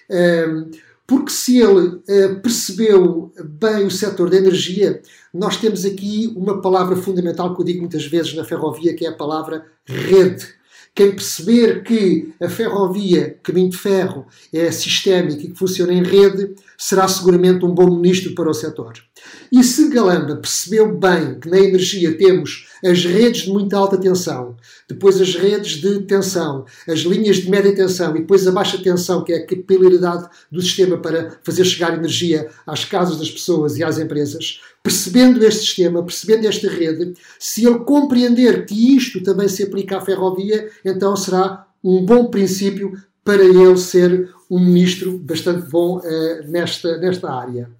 Uh, 0.09 0.71
porque 1.05 1.31
se 1.31 1.59
ele 1.59 1.87
uh, 1.87 2.41
percebeu 2.41 3.31
bem 3.43 3.85
o 3.85 3.91
setor 3.91 4.29
da 4.29 4.37
energia, 4.37 5.01
nós 5.33 5.57
temos 5.57 5.85
aqui 5.85 6.31
uma 6.35 6.61
palavra 6.61 6.95
fundamental 6.95 7.53
que 7.53 7.61
eu 7.61 7.65
digo 7.65 7.79
muitas 7.81 8.05
vezes 8.05 8.33
na 8.33 8.45
ferrovia, 8.45 8.95
que 8.95 9.05
é 9.05 9.09
a 9.09 9.15
palavra 9.15 9.65
rede. 9.85 10.47
Quem 10.95 11.11
perceber 11.11 11.81
que 11.81 12.33
a 12.39 12.47
ferrovia, 12.47 13.39
caminho 13.41 13.69
de 13.69 13.77
ferro, 13.77 14.27
é 14.53 14.71
sistémica 14.71 15.41
e 15.41 15.49
que 15.49 15.57
funciona 15.57 15.91
em 15.91 16.03
rede, 16.03 16.53
será 16.77 17.07
seguramente 17.07 17.65
um 17.65 17.73
bom 17.73 17.89
ministro 17.89 18.35
para 18.35 18.47
o 18.47 18.53
setor. 18.53 18.93
E 19.51 19.63
se 19.63 19.89
Galamba 19.89 20.35
percebeu 20.35 20.95
bem 20.95 21.39
que 21.39 21.49
na 21.49 21.57
energia 21.57 22.15
temos 22.15 22.67
as 22.85 23.05
redes 23.05 23.43
de 23.43 23.51
muita 23.51 23.77
alta 23.77 23.97
tensão, 23.97 24.55
depois 24.87 25.19
as 25.19 25.33
redes 25.33 25.77
de 25.77 26.01
tensão, 26.01 26.65
as 26.87 26.99
linhas 26.99 27.37
de 27.37 27.49
média 27.49 27.73
tensão 27.73 28.15
e 28.15 28.19
depois 28.19 28.45
a 28.47 28.51
baixa 28.51 28.77
tensão, 28.77 29.23
que 29.23 29.33
é 29.33 29.37
a 29.37 29.47
capilaridade 29.47 30.27
do 30.51 30.61
sistema 30.61 30.97
para 30.97 31.39
fazer 31.43 31.65
chegar 31.65 31.93
energia 31.93 32.49
às 32.67 32.85
casas 32.85 33.17
das 33.17 33.31
pessoas 33.31 33.77
e 33.77 33.83
às 33.83 33.97
empresas, 33.97 34.59
percebendo 34.83 35.43
este 35.43 35.61
sistema, 35.61 36.03
percebendo 36.03 36.45
esta 36.45 36.69
rede, 36.69 37.13
se 37.39 37.65
ele 37.65 37.79
compreender 37.79 38.65
que 38.65 38.95
isto 38.95 39.23
também 39.23 39.47
se 39.47 39.63
aplica 39.63 39.97
à 39.97 40.01
ferrovia, 40.01 40.69
então 40.83 41.15
será 41.15 41.65
um 41.81 42.05
bom 42.05 42.25
princípio 42.25 42.91
para 43.23 43.41
ele 43.41 43.77
ser 43.77 44.29
um 44.51 44.59
ministro 44.59 45.17
bastante 45.17 45.69
bom 45.69 45.99
uh, 45.99 46.51
nesta, 46.51 46.97
nesta 46.97 47.31
área. 47.31 47.71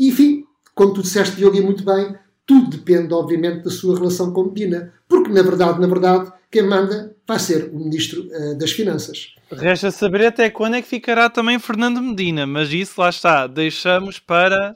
Enfim, 0.00 0.44
como 0.74 0.94
tu 0.94 1.02
disseste, 1.02 1.36
Diogo, 1.36 1.56
e 1.56 1.60
muito 1.60 1.84
bem, 1.84 2.16
tudo 2.46 2.70
depende, 2.70 3.12
obviamente, 3.12 3.64
da 3.64 3.70
sua 3.70 3.96
relação 3.96 4.32
com 4.32 4.44
Medina. 4.44 4.92
Porque, 5.06 5.30
na 5.30 5.42
verdade, 5.42 5.78
na 5.78 5.86
verdade, 5.86 6.32
quem 6.50 6.62
manda 6.62 7.14
vai 7.26 7.38
ser 7.38 7.70
o 7.72 7.78
Ministro 7.78 8.22
uh, 8.22 8.56
das 8.56 8.72
Finanças. 8.72 9.34
Resta 9.52 9.90
saber 9.90 10.24
até 10.24 10.48
quando 10.48 10.76
é 10.76 10.82
que 10.82 10.88
ficará 10.88 11.28
também 11.28 11.58
Fernando 11.58 12.00
Medina, 12.00 12.46
mas 12.46 12.72
isso 12.72 12.98
lá 12.98 13.10
está, 13.10 13.46
deixamos 13.46 14.18
para 14.18 14.74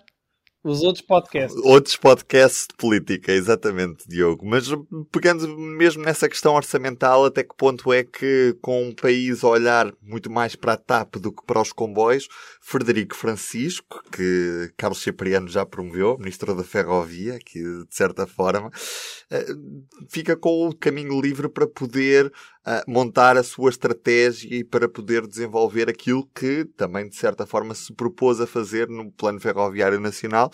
os 0.65 0.83
outros 0.83 1.05
podcasts. 1.05 1.61
Outros 1.65 1.97
podcasts 1.97 2.67
de 2.69 2.77
política, 2.77 3.33
exatamente, 3.33 4.09
Diogo. 4.09 4.47
Mas 4.47 4.67
pegando 5.11 5.49
mesmo 5.57 6.05
nessa 6.05 6.29
questão 6.29 6.55
orçamental, 6.55 7.25
até 7.25 7.43
que 7.43 7.55
ponto 7.57 7.93
é 7.93 8.05
que, 8.05 8.57
com 8.61 8.89
um 8.89 8.95
país 8.95 9.43
a 9.43 9.49
olhar 9.49 9.93
muito 10.01 10.31
mais 10.31 10.55
para 10.55 10.75
a 10.75 10.77
TAP 10.77 11.17
do 11.17 11.33
que 11.33 11.45
para 11.45 11.61
os 11.61 11.73
comboios, 11.73 12.29
Frederico 12.65 13.17
Francisco, 13.17 14.01
que 14.13 14.73
Carlos 14.77 15.03
Cipriano 15.03 15.49
já 15.49 15.67
promoveu, 15.67 16.17
Ministro 16.17 16.55
da 16.55 16.63
Ferrovia, 16.63 17.39
que 17.45 17.59
de 17.61 17.87
certa 17.91 18.25
forma, 18.25 18.71
eh, 19.29 19.47
fica 20.09 20.37
com 20.37 20.69
o 20.69 20.75
caminho 20.75 21.21
livre 21.21 21.49
para 21.49 21.67
poder 21.67 22.27
uh, 22.27 22.91
montar 22.91 23.37
a 23.37 23.43
sua 23.43 23.69
estratégia 23.69 24.49
e 24.55 24.63
para 24.63 24.89
poder 24.89 25.27
desenvolver 25.27 25.91
aquilo 25.91 26.25
que 26.33 26.65
também, 26.77 27.09
de 27.09 27.17
certa 27.17 27.45
forma, 27.45 27.75
se 27.75 27.93
propôs 27.93 28.41
a 28.41 28.47
fazer 28.47 28.89
no 28.89 29.11
Plano 29.11 29.41
Ferroviário 29.41 29.99
Nacional, 29.99 30.49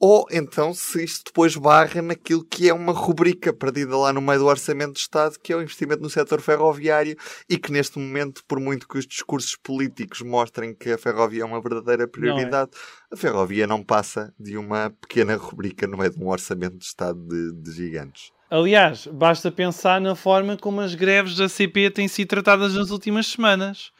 ou 0.00 0.26
então 0.32 0.72
se 0.72 1.04
isto 1.04 1.26
depois 1.26 1.54
barra 1.54 2.00
naquilo 2.00 2.42
que 2.42 2.70
é 2.70 2.72
uma 2.72 2.92
rubrica 2.94 3.52
perdida 3.52 3.94
lá 3.94 4.10
no 4.14 4.22
meio 4.22 4.38
do 4.38 4.46
Orçamento 4.46 4.94
do 4.94 4.96
Estado, 4.96 5.38
que 5.38 5.52
é 5.52 5.56
o 5.56 5.60
investimento 5.60 6.02
no 6.02 6.08
setor 6.08 6.40
ferroviário 6.40 7.14
e 7.46 7.58
que 7.58 7.70
neste 7.70 7.98
momento, 7.98 8.42
por 8.48 8.58
muito 8.58 8.88
que 8.88 8.96
os 8.96 9.06
discursos 9.06 9.54
políticos 9.56 10.22
mostrem 10.22 10.74
que 10.74 10.90
a 10.90 10.96
ferrovia 10.96 11.42
é 11.42 11.44
uma 11.44 11.60
verdadeira 11.60 12.08
prioridade, 12.08 12.70
é. 12.72 13.14
a 13.14 13.16
ferrovia 13.16 13.66
não 13.66 13.82
passa 13.82 14.32
de 14.40 14.56
uma 14.56 14.88
pequena 14.88 15.36
rubrica 15.36 15.86
no 15.86 15.98
meio 15.98 16.10
de 16.10 16.18
um 16.18 16.28
Orçamento 16.28 16.78
de 16.78 16.84
Estado 16.84 17.20
de, 17.20 17.52
de 17.52 17.70
gigantes. 17.70 18.32
Aliás, 18.48 19.06
basta 19.06 19.52
pensar 19.52 20.00
na 20.00 20.14
forma 20.14 20.56
como 20.56 20.80
as 20.80 20.94
greves 20.94 21.36
da 21.36 21.46
CP 21.46 21.90
têm 21.90 22.08
sido 22.08 22.28
tratadas 22.28 22.74
nas 22.74 22.90
últimas 22.90 23.26
semanas. 23.26 23.92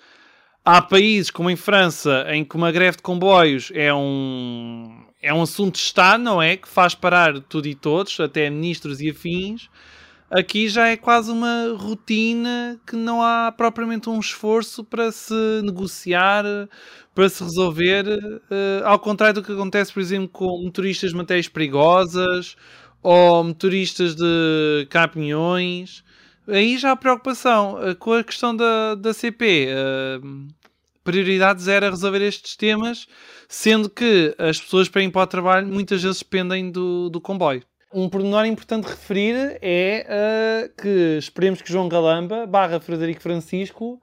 Há 0.64 0.80
países, 0.80 1.30
como 1.30 1.50
em 1.50 1.56
França, 1.56 2.24
em 2.28 2.42
que 2.42 2.56
uma 2.56 2.72
greve 2.72 2.96
de 2.96 3.02
comboios 3.02 3.70
é 3.74 3.92
um, 3.94 5.09
é 5.22 5.32
um 5.32 5.42
assunto 5.42 5.74
de 5.74 5.80
Estado, 5.80 6.22
não 6.22 6.40
é? 6.40 6.56
Que 6.56 6.68
faz 6.68 6.94
parar 6.94 7.40
tudo 7.40 7.68
e 7.68 7.74
todos, 7.74 8.18
até 8.20 8.48
ministros 8.48 9.00
e 9.00 9.10
afins. 9.10 9.68
Aqui 10.30 10.68
já 10.68 10.86
é 10.86 10.96
quase 10.96 11.30
uma 11.30 11.74
rotina 11.76 12.80
que 12.86 12.94
não 12.94 13.20
há 13.20 13.50
propriamente 13.50 14.08
um 14.08 14.20
esforço 14.20 14.84
para 14.84 15.10
se 15.10 15.34
negociar, 15.64 16.44
para 17.12 17.28
se 17.28 17.42
resolver, 17.42 18.06
uh, 18.06 18.86
ao 18.86 18.98
contrário 19.00 19.34
do 19.34 19.42
que 19.44 19.52
acontece, 19.52 19.92
por 19.92 20.00
exemplo, 20.00 20.28
com 20.28 20.62
motoristas 20.62 21.10
de 21.10 21.16
matérias 21.16 21.48
perigosas 21.48 22.56
ou 23.02 23.42
motoristas 23.42 24.14
de 24.14 24.86
caminhões, 24.88 26.04
aí 26.46 26.78
já 26.78 26.92
há 26.92 26.96
preocupação. 26.96 27.78
Eh, 27.82 27.94
com 27.94 28.12
a 28.12 28.22
questão 28.22 28.54
da, 28.54 28.94
da 28.94 29.12
CP, 29.12 29.68
uh, 30.22 30.46
prioridade 31.04 31.62
zero 31.62 31.86
a 31.86 31.90
resolver 31.90 32.22
estes 32.22 32.56
temas, 32.56 33.06
sendo 33.48 33.88
que 33.88 34.34
as 34.38 34.60
pessoas 34.60 34.88
para 34.88 35.02
ir 35.02 35.10
para 35.10 35.22
o 35.22 35.26
trabalho 35.26 35.66
muitas 35.66 36.02
vezes 36.02 36.18
dependem 36.18 36.70
do, 36.70 37.08
do 37.10 37.20
comboio. 37.20 37.62
Um 37.92 38.08
pormenor 38.08 38.44
importante 38.44 38.86
referir 38.86 39.58
é 39.60 40.06
uh, 40.06 40.80
que 40.80 41.18
esperemos 41.18 41.60
que 41.60 41.72
João 41.72 41.88
Galamba 41.88 42.46
barra 42.46 42.78
Frederico 42.78 43.20
Francisco 43.20 44.00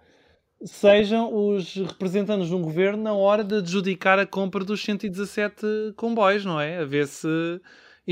sejam 0.66 1.34
os 1.34 1.76
representantes 1.76 2.50
de 2.50 2.56
um 2.56 2.62
governo 2.62 3.04
na 3.04 3.14
hora 3.14 3.44
de 3.44 3.56
adjudicar 3.56 4.20
a 4.20 4.26
compra 4.26 4.66
dos 4.66 4.84
117 4.84 5.94
comboios, 5.96 6.44
não 6.44 6.60
é? 6.60 6.80
A 6.80 6.86
ver 6.86 7.08
se 7.08 7.62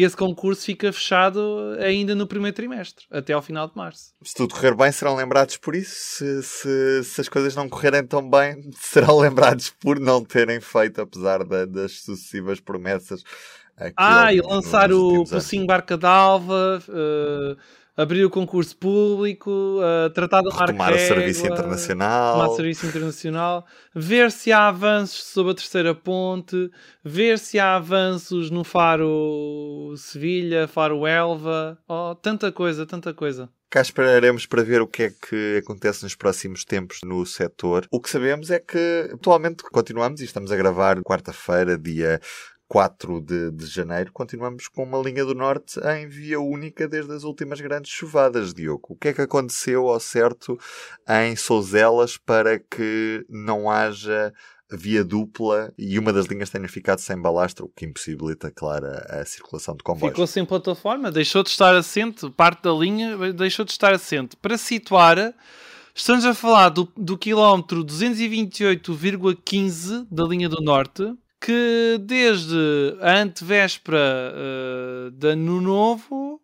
esse 0.04 0.16
concurso 0.16 0.66
fica 0.66 0.92
fechado 0.92 1.76
ainda 1.80 2.14
no 2.14 2.28
primeiro 2.28 2.56
trimestre, 2.56 3.06
até 3.10 3.34
ao 3.34 3.42
final 3.42 3.68
de 3.68 3.76
março. 3.76 4.14
Se 4.24 4.36
tudo 4.36 4.54
correr 4.54 4.76
bem, 4.76 4.92
serão 4.92 5.16
lembrados 5.16 5.58
por 5.58 5.76
isso. 5.76 5.96
Se, 5.96 6.44
se, 6.44 7.04
se 7.04 7.22
as 7.22 7.30
coisas 7.30 7.56
não 7.56 7.70
correrem 7.70 8.06
tão 8.06 8.30
bem, 8.30 8.70
serão 8.80 9.18
lembrados 9.18 9.70
por 9.70 10.00
não 10.00 10.24
terem 10.24 10.60
feito, 10.60 11.02
apesar 11.02 11.44
da, 11.44 11.66
das 11.66 12.02
sucessivas 12.02 12.60
promessas. 12.60 13.24
Ah, 13.98 14.34
e 14.34 14.42
lançar 14.42 14.92
o 14.92 15.26
Pocinho 15.26 15.66
Barca 15.66 15.98
d'Alva. 15.98 16.82
Uh 16.88 17.85
abrir 17.96 18.26
o 18.26 18.30
concurso 18.30 18.76
público, 18.76 19.50
uh, 19.50 20.10
tratar 20.10 20.42
de 20.42 20.50
tomar 20.50 20.94
o 20.94 21.00
serviço 21.00 21.48
internacional, 21.48 22.42
tomar 22.42 22.56
serviço 22.56 22.86
internacional, 22.86 23.66
ver 23.94 24.32
se 24.32 24.52
há 24.52 24.68
avanços 24.68 25.24
sobre 25.24 25.54
a 25.54 25.56
terceira 25.56 25.96
ponte, 25.96 26.70
ver 27.04 27.40
se 27.40 27.58
há 27.58 27.76
avanços 27.76 28.50
no 28.50 28.64
Faro 28.64 29.94
Sevilha, 29.98 30.68
Faro 30.68 31.08
Elva, 31.08 31.78
oh, 31.88 32.16
tanta 32.16 32.52
coisa, 32.52 32.86
tanta 32.86 33.14
coisa. 33.14 33.50
Cá 33.70 33.82
esperaremos 33.82 34.46
para 34.46 34.64
ver 34.64 34.82
o 34.82 34.88
que 34.88 35.04
é 35.04 35.10
que 35.10 35.58
acontece 35.58 36.04
nos 36.04 36.16
próximos 36.16 36.64
tempos 36.64 37.00
no 37.04 37.26
setor. 37.26 37.86
O 37.92 38.00
que 38.00 38.10
sabemos 38.10 38.50
é 38.50 38.60
que 38.60 39.10
atualmente 39.14 39.64
continuamos 39.64 40.22
e 40.22 40.24
estamos 40.24 40.50
a 40.52 40.56
gravar 40.56 41.02
quarta-feira, 41.02 41.78
dia 41.78 42.22
4 42.68 43.22
de, 43.22 43.52
de 43.52 43.66
janeiro, 43.68 44.12
continuamos 44.12 44.68
com 44.68 44.84
uma 44.84 44.98
linha 44.98 45.24
do 45.24 45.36
norte 45.36 45.80
em 45.80 46.08
via 46.08 46.40
única 46.40 46.88
desde 46.88 47.14
as 47.14 47.24
últimas 47.24 47.62
grandes 47.62 47.92
chuvadas, 47.92 48.52
Diogo. 48.54 48.88
O 48.90 48.96
que 48.96 49.10
é 49.10 49.14
que 49.14 49.22
aconteceu 49.22 49.88
ao 49.88 50.00
certo 50.00 50.58
em 51.08 51.36
Souzelas 51.36 52.18
para 52.18 52.58
que 52.60 53.24
não 53.30 53.70
haja 53.70 54.34
via 54.72 55.04
dupla 55.04 55.72
e 55.78 56.00
uma 56.00 56.12
das 56.12 56.26
linhas 56.26 56.50
tenha 56.50 56.68
ficado 56.68 56.98
sem 57.00 57.22
balastro, 57.22 57.66
o 57.66 57.70
que 57.70 57.86
impossibilita, 57.86 58.50
claro, 58.50 58.88
a, 59.10 59.24
circulação 59.24 59.76
de 59.76 59.84
comboios. 59.84 60.14
Ficou 60.14 60.26
sem 60.26 60.44
plataforma, 60.44 61.12
deixou 61.12 61.44
de 61.44 61.50
estar 61.50 61.76
assente, 61.76 62.28
parte 62.32 62.64
da 62.64 62.72
linha 62.72 63.32
deixou 63.32 63.64
de 63.64 63.70
estar 63.72 63.94
assente. 63.94 64.36
Para 64.36 64.58
situar, 64.58 65.36
estamos 65.94 66.26
a 66.26 66.34
falar 66.34 66.70
do, 66.70 66.92
do 66.98 67.16
quilómetro 67.16 67.86
228,15 67.86 70.08
da 70.10 70.24
linha 70.24 70.50
do 70.50 70.60
norte, 70.62 71.16
que 71.40 71.98
desde 72.02 72.98
a 73.02 73.20
antevéspera 73.20 74.34
uh, 74.34 75.12
de 75.12 75.28
Ano 75.30 75.62
Novo 75.62 76.42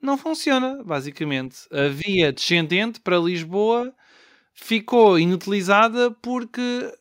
não 0.00 0.16
funciona, 0.16 0.82
basicamente. 0.84 1.58
A 1.70 1.88
via 1.88 2.32
descendente 2.32 3.00
para 3.00 3.18
Lisboa 3.18 3.94
ficou 4.54 5.18
inutilizada 5.18 6.10
porque, 6.22 6.92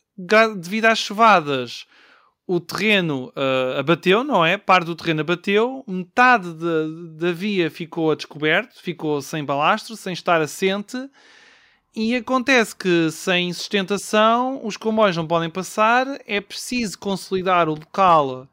devido 0.57 0.85
às 0.85 0.99
chuvadas, 0.99 1.85
o 2.45 2.59
terreno 2.59 3.27
uh, 3.27 3.79
abateu, 3.79 4.23
não 4.23 4.45
é? 4.45 4.57
Parte 4.57 4.85
do 4.85 4.95
terreno 4.95 5.21
abateu, 5.21 5.83
metade 5.87 6.51
da 7.15 7.31
via 7.31 7.69
ficou 7.69 8.11
a 8.11 8.15
descoberto, 8.15 8.81
ficou 8.81 9.21
sem 9.21 9.45
balastro, 9.45 9.95
sem 9.95 10.13
estar 10.13 10.41
assente 10.41 10.97
e 11.95 12.15
acontece 12.15 12.75
que 12.75 13.11
sem 13.11 13.51
sustentação 13.51 14.61
os 14.63 14.77
comboios 14.77 15.17
não 15.17 15.27
podem 15.27 15.49
passar, 15.49 16.07
é 16.25 16.39
preciso 16.39 16.97
consolidar 16.99 17.67
o 17.67 17.73
local, 17.73 18.47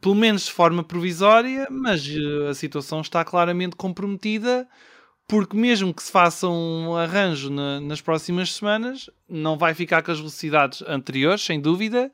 pelo 0.00 0.14
menos 0.14 0.44
de 0.46 0.52
forma 0.52 0.82
provisória, 0.82 1.68
mas 1.70 2.06
eh, 2.06 2.50
a 2.50 2.54
situação 2.54 3.00
está 3.00 3.24
claramente 3.24 3.76
comprometida, 3.76 4.68
porque 5.26 5.56
mesmo 5.56 5.94
que 5.94 6.02
se 6.02 6.12
faça 6.12 6.48
um 6.48 6.96
arranjo 6.96 7.48
na, 7.48 7.80
nas 7.80 8.00
próximas 8.00 8.52
semanas, 8.52 9.08
não 9.28 9.56
vai 9.56 9.72
ficar 9.72 10.02
com 10.02 10.10
as 10.10 10.18
velocidades 10.18 10.82
anteriores, 10.82 11.42
sem 11.42 11.60
dúvida, 11.60 12.12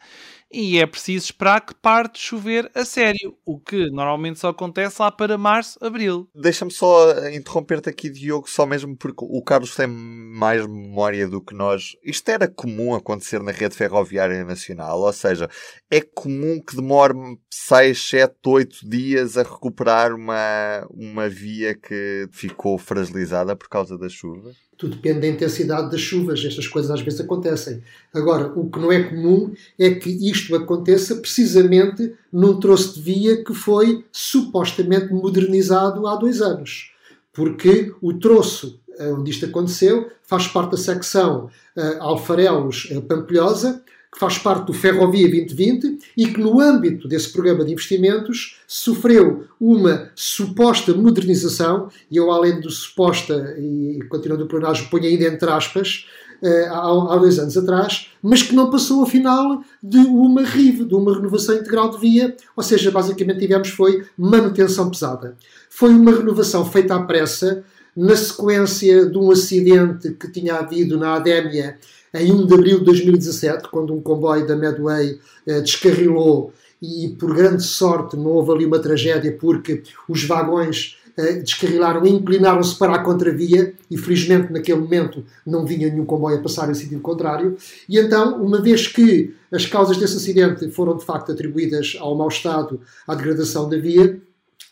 e 0.53 0.79
é 0.79 0.87
preciso 0.87 1.27
esperar 1.27 1.61
que 1.61 1.75
pare 1.75 2.11
de 2.13 2.19
chover 2.19 2.71
a 2.75 2.85
sério, 2.85 3.37
o 3.45 3.59
que 3.59 3.91
normalmente 3.91 4.41
só 4.41 4.49
acontece 4.49 5.01
lá 5.01 5.11
para 5.11 5.39
março, 5.39 5.79
abril. 5.85 6.29
Deixa-me 6.35 6.71
só 6.71 7.29
interromper-te 7.29 7.89
aqui, 7.89 8.11
Diogo, 8.11 8.51
só 8.51 8.67
mesmo 8.67 8.97
porque 8.97 9.25
o 9.25 9.43
Carlos 9.43 9.75
tem 9.75 9.87
mais 9.87 10.67
memória 10.67 11.29
do 11.29 11.41
que 11.41 11.55
nós. 11.55 11.97
Isto 12.05 12.29
era 12.31 12.49
comum 12.49 12.95
acontecer 12.95 13.43
na 13.43 13.53
rede 13.53 13.77
ferroviária 13.77 14.45
nacional, 14.45 15.01
ou 15.01 15.13
seja, 15.13 15.49
é 15.91 16.01
comum 16.01 16.61
que 16.61 16.75
demore 16.75 17.15
6, 17.51 18.09
7, 18.09 18.35
8 18.47 18.89
dias 18.89 19.37
a 19.37 19.43
recuperar 19.43 20.15
uma, 20.15 20.87
uma 20.91 21.29
via 21.29 21.75
que 21.75 22.29
ficou 22.33 22.77
fragilizada 22.79 23.55
por 23.55 23.69
causa 23.69 23.97
das 23.97 24.13
chuvas? 24.13 24.70
Tudo 24.81 24.97
depende 24.97 25.21
da 25.21 25.27
intensidade 25.27 25.91
das 25.91 26.01
chuvas, 26.01 26.43
estas 26.43 26.67
coisas 26.67 26.91
às 26.91 27.03
vezes 27.03 27.21
acontecem. 27.21 27.83
Agora, 28.15 28.51
o 28.57 28.71
que 28.71 28.79
não 28.79 28.91
é 28.91 29.03
comum 29.03 29.53
é 29.79 29.91
que 29.91 30.09
isto 30.09 30.57
aconteça 30.57 31.17
precisamente 31.17 32.15
num 32.33 32.59
troço 32.59 32.95
de 32.95 33.03
via 33.03 33.45
que 33.45 33.53
foi 33.53 34.07
supostamente 34.11 35.13
modernizado 35.13 36.07
há 36.07 36.17
dois 36.17 36.41
anos. 36.41 36.95
Porque 37.31 37.93
o 38.01 38.15
troço 38.15 38.81
eh, 38.99 39.13
onde 39.13 39.31
isto 39.31 39.45
aconteceu 39.45 40.11
faz 40.23 40.49
parte 40.49 40.71
da 40.71 40.77
secção 40.79 41.51
uh, 41.77 42.03
Alfarelos-Pampilhosa, 42.03 43.83
que 44.13 44.19
faz 44.19 44.39
parte 44.39 44.67
do 44.67 44.73
Ferrovia 44.73 45.29
2020 45.29 45.99
e 46.17 46.27
que, 46.27 46.41
no 46.41 46.61
âmbito 46.61 47.07
desse 47.07 47.33
programa 47.33 47.65
de 47.65 47.73
investimentos, 47.73 48.61
sofreu 48.67 49.45
uma 49.61 50.11
suposta 50.15 50.93
modernização, 50.95 51.89
e 52.11 52.17
eu, 52.17 52.31
além 52.31 52.61
do 52.61 52.71
suposta, 52.71 53.57
e 53.59 54.01
continuando 54.09 54.45
o 54.45 54.49
plenário, 54.49 54.89
ponho 54.91 55.05
ainda 55.05 55.27
entre 55.27 55.49
aspas, 55.49 56.07
eh, 56.43 56.69
há, 56.71 57.17
dois 57.19 57.39
anos 57.39 57.57
atrás, 57.57 58.09
mas 58.23 58.43
que 58.43 58.55
não 58.55 58.71
passou, 58.71 59.03
afinal, 59.03 59.63
de 59.83 59.99
uma 59.99 60.43
RIV, 60.43 60.87
de 60.87 60.95
uma 60.95 61.15
renovação 61.15 61.55
integral 61.55 61.91
de 61.91 61.99
via, 61.99 62.35
ou 62.57 62.63
seja, 62.63 62.91
basicamente 62.91 63.41
tivemos 63.41 63.69
foi 63.69 64.07
manutenção 64.17 64.91
pesada. 64.91 65.37
Foi 65.69 65.91
uma 65.91 66.13
renovação 66.13 66.65
feita 66.65 66.95
à 66.95 67.03
pressa, 67.03 67.63
na 67.95 68.17
sequência 68.17 69.05
de 69.05 69.19
um 69.19 69.31
acidente 69.31 70.13
que 70.13 70.31
tinha 70.31 70.55
havido 70.55 70.97
na 70.97 71.15
Adémia 71.15 71.79
em 72.15 72.33
1 72.33 72.47
de 72.47 72.55
abril 72.55 72.79
de 72.81 72.85
2017, 72.87 73.69
quando 73.69 73.95
um 73.95 74.01
comboio 74.01 74.47
da 74.47 74.57
Medway 74.57 75.19
eh, 75.47 75.61
descarrilou 75.61 76.53
e, 76.83 77.09
por 77.19 77.35
grande 77.35 77.63
sorte, 77.63 78.17
não 78.17 78.31
houve 78.31 78.53
ali 78.53 78.67
uma 78.67 78.79
tragédia 78.79 79.37
porque 79.39 79.83
os 80.09 80.25
vagões 80.25 80.99
eh, 81.17 81.35
descarrilaram 81.35 82.05
e 82.07 82.11
inclinaram-se 82.11 82.77
para 82.77 82.95
a 82.95 82.99
contravia 82.99 83.75
e, 83.91 83.97
felizmente, 83.97 84.53
naquele 84.53 84.81
momento 84.81 85.25
não 85.47 85.65
vinha 85.67 85.89
nenhum 85.89 86.05
comboio 86.05 86.39
a 86.39 86.43
passar 86.43 86.71
em 86.71 86.75
sentido 86.75 87.01
contrário. 87.01 87.57
E 87.89 87.99
então, 87.99 88.43
uma 88.43 88.61
vez 88.61 88.87
que 88.87 89.35
as 89.53 89.67
causas 89.67 89.97
desse 89.97 90.17
acidente 90.17 90.71
foram 90.71 90.97
de 90.97 91.05
facto 91.05 91.33
atribuídas 91.33 91.97
ao 92.01 92.17
mau 92.17 92.29
estado, 92.29 92.81
à 93.07 93.15
degradação 93.15 93.69
da 93.69 93.77
via, 93.77 94.21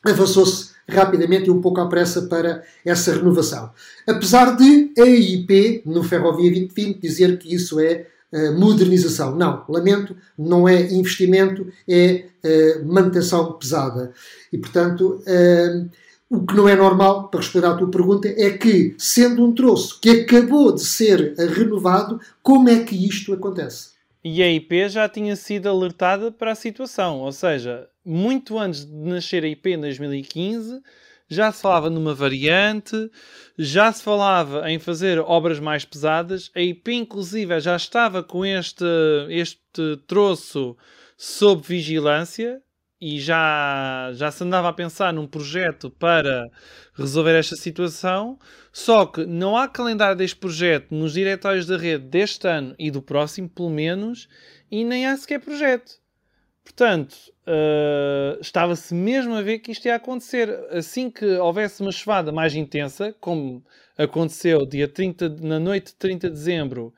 avançou-se 0.05 0.68
rapidamente 0.89 1.49
e 1.49 1.51
um 1.51 1.61
pouco 1.61 1.81
à 1.81 1.87
pressa 1.87 2.23
para 2.23 2.63
essa 2.85 3.13
renovação. 3.13 3.71
Apesar 4.07 4.57
de 4.57 4.93
a 4.99 5.03
EIP, 5.03 5.83
no 5.85 6.03
Ferrovia 6.03 6.51
2020, 6.51 6.99
dizer 6.99 7.39
que 7.39 7.55
isso 7.55 7.79
é 7.79 8.07
uh, 8.33 8.59
modernização. 8.59 9.37
Não, 9.37 9.65
lamento, 9.69 10.17
não 10.37 10.69
é 10.69 10.91
investimento, 10.93 11.67
é 11.87 12.25
uh, 12.45 12.87
manutenção 12.87 13.53
pesada. 13.53 14.13
E, 14.53 14.59
portanto, 14.59 15.23
uh, 15.27 15.91
o 16.31 16.47
que 16.47 16.57
não 16.57 16.69
é 16.69 16.77
normal, 16.77 17.29
para 17.29 17.41
responder 17.41 17.67
à 17.67 17.75
tua 17.75 17.91
pergunta, 17.91 18.29
é 18.29 18.51
que, 18.51 18.95
sendo 18.99 19.45
um 19.45 19.53
troço 19.53 20.01
que 20.01 20.11
acabou 20.11 20.75
de 20.75 20.85
ser 20.85 21.35
renovado, 21.37 22.21
como 22.43 22.69
é 22.69 22.83
que 22.83 22.95
isto 23.07 23.33
acontece? 23.33 23.99
E 24.23 24.43
a 24.43 24.51
IP 24.51 24.89
já 24.89 25.09
tinha 25.09 25.37
sido 25.37 25.69
alertada 25.69 26.31
para 26.31 26.53
a 26.53 26.57
situação, 26.57 27.21
ou 27.21 27.33
seja, 27.33 27.89
muito 28.09 28.59
antes 28.59 28.85
de 28.85 28.93
nascer 28.93 29.45
a 29.45 29.49
IP 29.49 29.73
em 29.73 29.81
2015, 29.81 30.81
já 31.29 31.53
se 31.53 31.61
falava 31.61 31.91
numa 31.91 32.15
variante, 32.15 33.11
já 33.59 33.93
se 33.93 34.03
falava 34.03 34.71
em 34.71 34.79
fazer 34.79 35.19
obras 35.19 35.61
mais 35.61 35.85
pesadas. 35.85 36.51
A 36.55 36.61
IP, 36.61 36.95
inclusive, 36.95 37.61
já 37.61 37.77
estava 37.77 38.23
com 38.23 38.47
este, 38.47 38.85
este 39.29 39.99
troço 40.07 40.75
sob 41.19 41.63
vigilância 41.67 42.63
e 43.01 43.21
já, 43.21 44.11
já 44.15 44.31
se 44.31 44.43
andava 44.43 44.69
a 44.71 44.73
pensar 44.73 45.13
num 45.13 45.27
projeto 45.27 45.91
para 45.91 46.51
resolver 46.95 47.39
esta 47.39 47.57
situação. 47.57 48.39
Só 48.73 49.05
que 49.05 49.27
não 49.27 49.57
há 49.57 49.69
calendário 49.69 50.17
deste 50.17 50.37
projeto 50.37 50.95
nos 50.95 51.13
diretórios 51.13 51.67
da 51.67 51.77
rede 51.77 52.07
deste 52.07 52.49
ano 52.49 52.75
e 52.79 52.91
do 52.91 53.03
próximo, 53.03 53.49
pelo 53.51 53.71
menos, 53.71 54.29
e 54.71 54.83
nem 54.83 55.07
há 55.07 55.17
sequer 55.17 55.41
projeto. 55.41 55.99
Portanto, 56.65 57.17
uh, 57.49 58.39
estava-se 58.41 58.95
mesmo 58.95 59.35
a 59.35 59.43
ver 59.43 59.61
que 59.61 59.73
isto 59.73 59.87
ia 59.87 59.95
acontecer. 59.95 60.51
Assim 60.71 61.11
que 61.11 61.25
houvesse 61.25 61.81
uma 61.81 61.91
chuvada 61.91 62.31
mais 62.31 62.55
intensa, 62.55 63.15
como 63.21 63.65
aconteceu 63.97 64.67
dia 64.67 64.87
30, 64.87 65.29
na 65.41 65.59
noite 65.59 65.87
de 65.87 65.95
30 65.95 66.29
de 66.29 66.35
dezembro, 66.35 66.95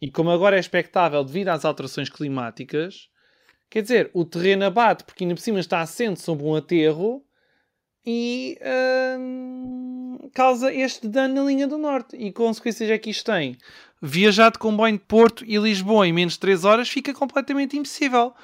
e 0.00 0.10
como 0.10 0.30
agora 0.30 0.56
é 0.56 0.60
expectável 0.60 1.24
devido 1.24 1.48
às 1.48 1.64
alterações 1.64 2.10
climáticas, 2.10 3.08
quer 3.70 3.82
dizer, 3.82 4.10
o 4.12 4.24
terreno 4.24 4.66
abate 4.66 5.04
porque 5.04 5.24
ainda 5.24 5.34
por 5.34 5.40
cima 5.40 5.60
está 5.60 5.80
assente 5.80 6.20
sobre 6.20 6.44
um 6.44 6.54
aterro 6.54 7.24
e 8.06 8.58
uh, 8.60 10.30
causa 10.34 10.72
este 10.72 11.08
dano 11.08 11.36
na 11.36 11.44
linha 11.44 11.66
do 11.66 11.78
norte. 11.78 12.16
E 12.16 12.30
consequências 12.30 12.90
é 12.90 12.98
que 12.98 13.10
isto 13.10 13.32
tem? 13.32 13.56
Viajar 14.02 14.50
de 14.50 14.58
comboio 14.58 14.92
de 14.92 15.04
Porto 15.04 15.42
e 15.46 15.56
Lisboa 15.56 16.06
em 16.06 16.12
menos 16.12 16.34
de 16.34 16.40
3 16.40 16.64
horas 16.66 16.88
fica 16.88 17.14
completamente 17.14 17.76
impossível 17.76 18.34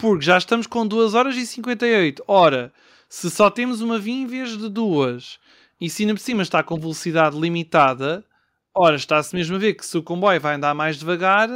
porque 0.00 0.24
já 0.24 0.38
estamos 0.38 0.66
com 0.66 0.86
2 0.86 1.14
horas 1.14 1.36
e 1.36 1.46
58. 1.46 2.24
Ora, 2.26 2.72
Se 3.12 3.28
só 3.28 3.50
temos 3.50 3.80
uma 3.80 3.98
via 3.98 4.14
em 4.14 4.26
vez 4.26 4.56
de 4.56 4.68
duas, 4.68 5.40
e 5.80 5.90
se 5.90 6.04
ainda 6.04 6.14
por 6.14 6.20
cima 6.20 6.42
está 6.42 6.62
com 6.62 6.78
velocidade 6.78 7.36
limitada, 7.36 8.24
ora, 8.72 8.94
está-se 8.94 9.34
mesmo 9.34 9.56
a 9.56 9.58
ver 9.58 9.74
que 9.74 9.84
se 9.84 9.98
o 9.98 10.02
comboio 10.02 10.40
vai 10.40 10.54
andar 10.54 10.72
mais 10.76 10.96
devagar, 10.96 11.50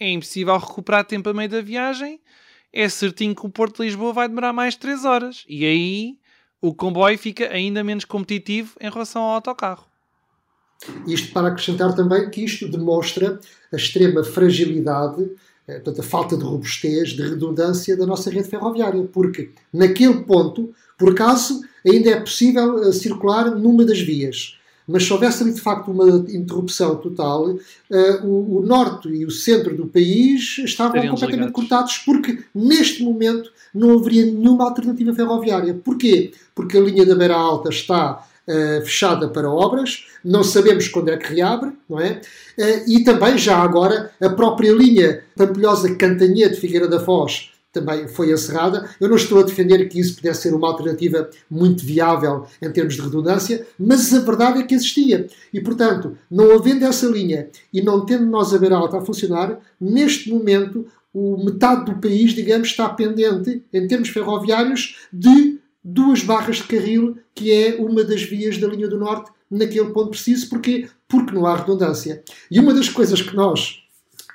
é 0.00 0.10
impossível 0.10 0.56
recuperar 0.56 1.04
tempo 1.04 1.28
a 1.28 1.34
meio 1.34 1.50
da 1.50 1.60
viagem, 1.60 2.18
é 2.72 2.88
certinho 2.88 3.34
que 3.34 3.44
o 3.44 3.50
Porto 3.50 3.76
de 3.76 3.82
Lisboa 3.82 4.14
vai 4.14 4.28
demorar 4.28 4.54
mais 4.54 4.72
de 4.72 4.80
3 4.80 5.04
horas. 5.04 5.44
E 5.46 5.66
aí 5.66 6.14
o 6.58 6.74
comboio 6.74 7.18
fica 7.18 7.52
ainda 7.52 7.84
menos 7.84 8.06
competitivo 8.06 8.74
em 8.80 8.90
relação 8.90 9.20
ao 9.20 9.34
autocarro. 9.34 9.86
Isto 11.06 11.34
para 11.34 11.48
acrescentar 11.48 11.94
também 11.94 12.30
que 12.30 12.42
isto 12.42 12.66
demonstra 12.66 13.38
a 13.70 13.76
extrema 13.76 14.24
fragilidade, 14.24 15.30
portanto, 15.66 16.00
a 16.00 16.04
falta 16.04 16.36
de 16.36 16.44
robustez, 16.44 17.10
de 17.10 17.22
redundância 17.22 17.96
da 17.96 18.06
nossa 18.06 18.30
rede 18.30 18.48
ferroviária, 18.48 19.02
porque 19.12 19.50
naquele 19.72 20.22
ponto, 20.22 20.72
por 20.98 21.12
acaso, 21.12 21.62
ainda 21.86 22.10
é 22.10 22.20
possível 22.20 22.82
eh, 22.82 22.92
circular 22.92 23.50
numa 23.50 23.84
das 23.84 24.00
vias. 24.00 24.58
Mas 24.86 25.04
se 25.04 25.12
houvesse 25.12 25.42
ali 25.42 25.52
de 25.52 25.60
facto 25.60 25.90
uma 25.90 26.06
interrupção 26.28 26.96
total, 26.96 27.48
uh, 27.48 28.26
o, 28.26 28.58
o, 28.58 28.66
norte 28.66 29.08
e 29.08 29.24
o 29.24 29.30
centro 29.30 29.74
do 29.74 29.86
país 29.86 30.58
estavam 30.58 31.08
completamente 31.08 31.52
cortados, 31.52 31.98
porque 31.98 32.40
neste 32.54 33.02
momento 33.02 33.50
não 33.74 33.98
haveria 33.98 34.26
nenhuma 34.26 34.64
alternativa 34.64 35.14
ferroviária. 35.14 35.72
Porquê? 35.82 36.32
Porque 36.54 36.76
a 36.76 36.80
linha 36.82 37.06
da 37.06 37.14
Beira 37.14 37.34
Alta 37.34 37.70
está 37.70 38.26
uh, 38.48 38.82
fechada 38.82 39.28
para 39.28 39.50
obras, 39.50 40.06
não 40.24 40.42
sabemos 40.42 40.88
quando 40.88 41.10
é 41.10 41.16
que 41.16 41.34
reabre, 41.34 41.72
não 41.88 42.00
é? 42.00 42.20
Uh, 42.58 42.84
e 42.90 43.04
também, 43.04 43.36
já 43.38 43.56
agora, 43.58 44.10
a 44.20 44.28
própria 44.30 44.72
linha 44.72 45.22
Pampilhosa 45.36 45.94
Cantanhete 45.94 46.60
Figueira 46.60 46.88
da 46.88 47.00
Foz 47.00 47.50
também 47.74 48.06
foi 48.06 48.32
encerrada. 48.32 48.88
Eu 49.00 49.08
não 49.08 49.16
estou 49.16 49.40
a 49.40 49.42
defender 49.42 49.88
que 49.88 49.98
isso 49.98 50.14
pudesse 50.14 50.42
ser 50.42 50.54
uma 50.54 50.68
alternativa 50.68 51.28
muito 51.50 51.84
viável 51.84 52.46
em 52.62 52.70
termos 52.70 52.94
de 52.94 53.02
redundância, 53.02 53.66
mas 53.76 54.14
a 54.14 54.20
verdade 54.20 54.60
é 54.60 54.62
que 54.62 54.74
existia. 54.74 55.26
E, 55.52 55.60
portanto, 55.60 56.16
não 56.30 56.52
havendo 56.52 56.84
essa 56.84 57.06
linha 57.06 57.48
e 57.72 57.82
não 57.82 58.06
tendo 58.06 58.24
nós 58.26 58.54
a 58.54 58.58
beira 58.58 58.76
alta 58.76 58.98
a 58.98 59.04
funcionar, 59.04 59.58
neste 59.80 60.30
momento, 60.30 60.86
o 61.12 61.44
metade 61.44 61.86
do 61.86 62.00
país, 62.00 62.32
digamos, 62.32 62.68
está 62.68 62.88
pendente, 62.88 63.62
em 63.72 63.86
termos 63.86 64.08
ferroviários, 64.08 64.96
de 65.12 65.58
duas 65.84 66.22
barras 66.22 66.56
de 66.56 66.64
carril, 66.64 67.18
que 67.34 67.52
é 67.52 67.76
uma 67.76 68.02
das 68.02 68.22
vias 68.22 68.56
da 68.58 68.66
linha 68.66 68.88
do 68.88 68.98
Norte, 68.98 69.30
naquele 69.50 69.90
ponto 69.90 70.10
preciso. 70.10 70.48
Porquê? 70.48 70.88
Porque 71.06 71.34
não 71.34 71.46
há 71.46 71.56
redundância. 71.56 72.22
E 72.50 72.58
uma 72.58 72.72
das 72.72 72.88
coisas 72.88 73.20
que 73.20 73.36
nós 73.36 73.82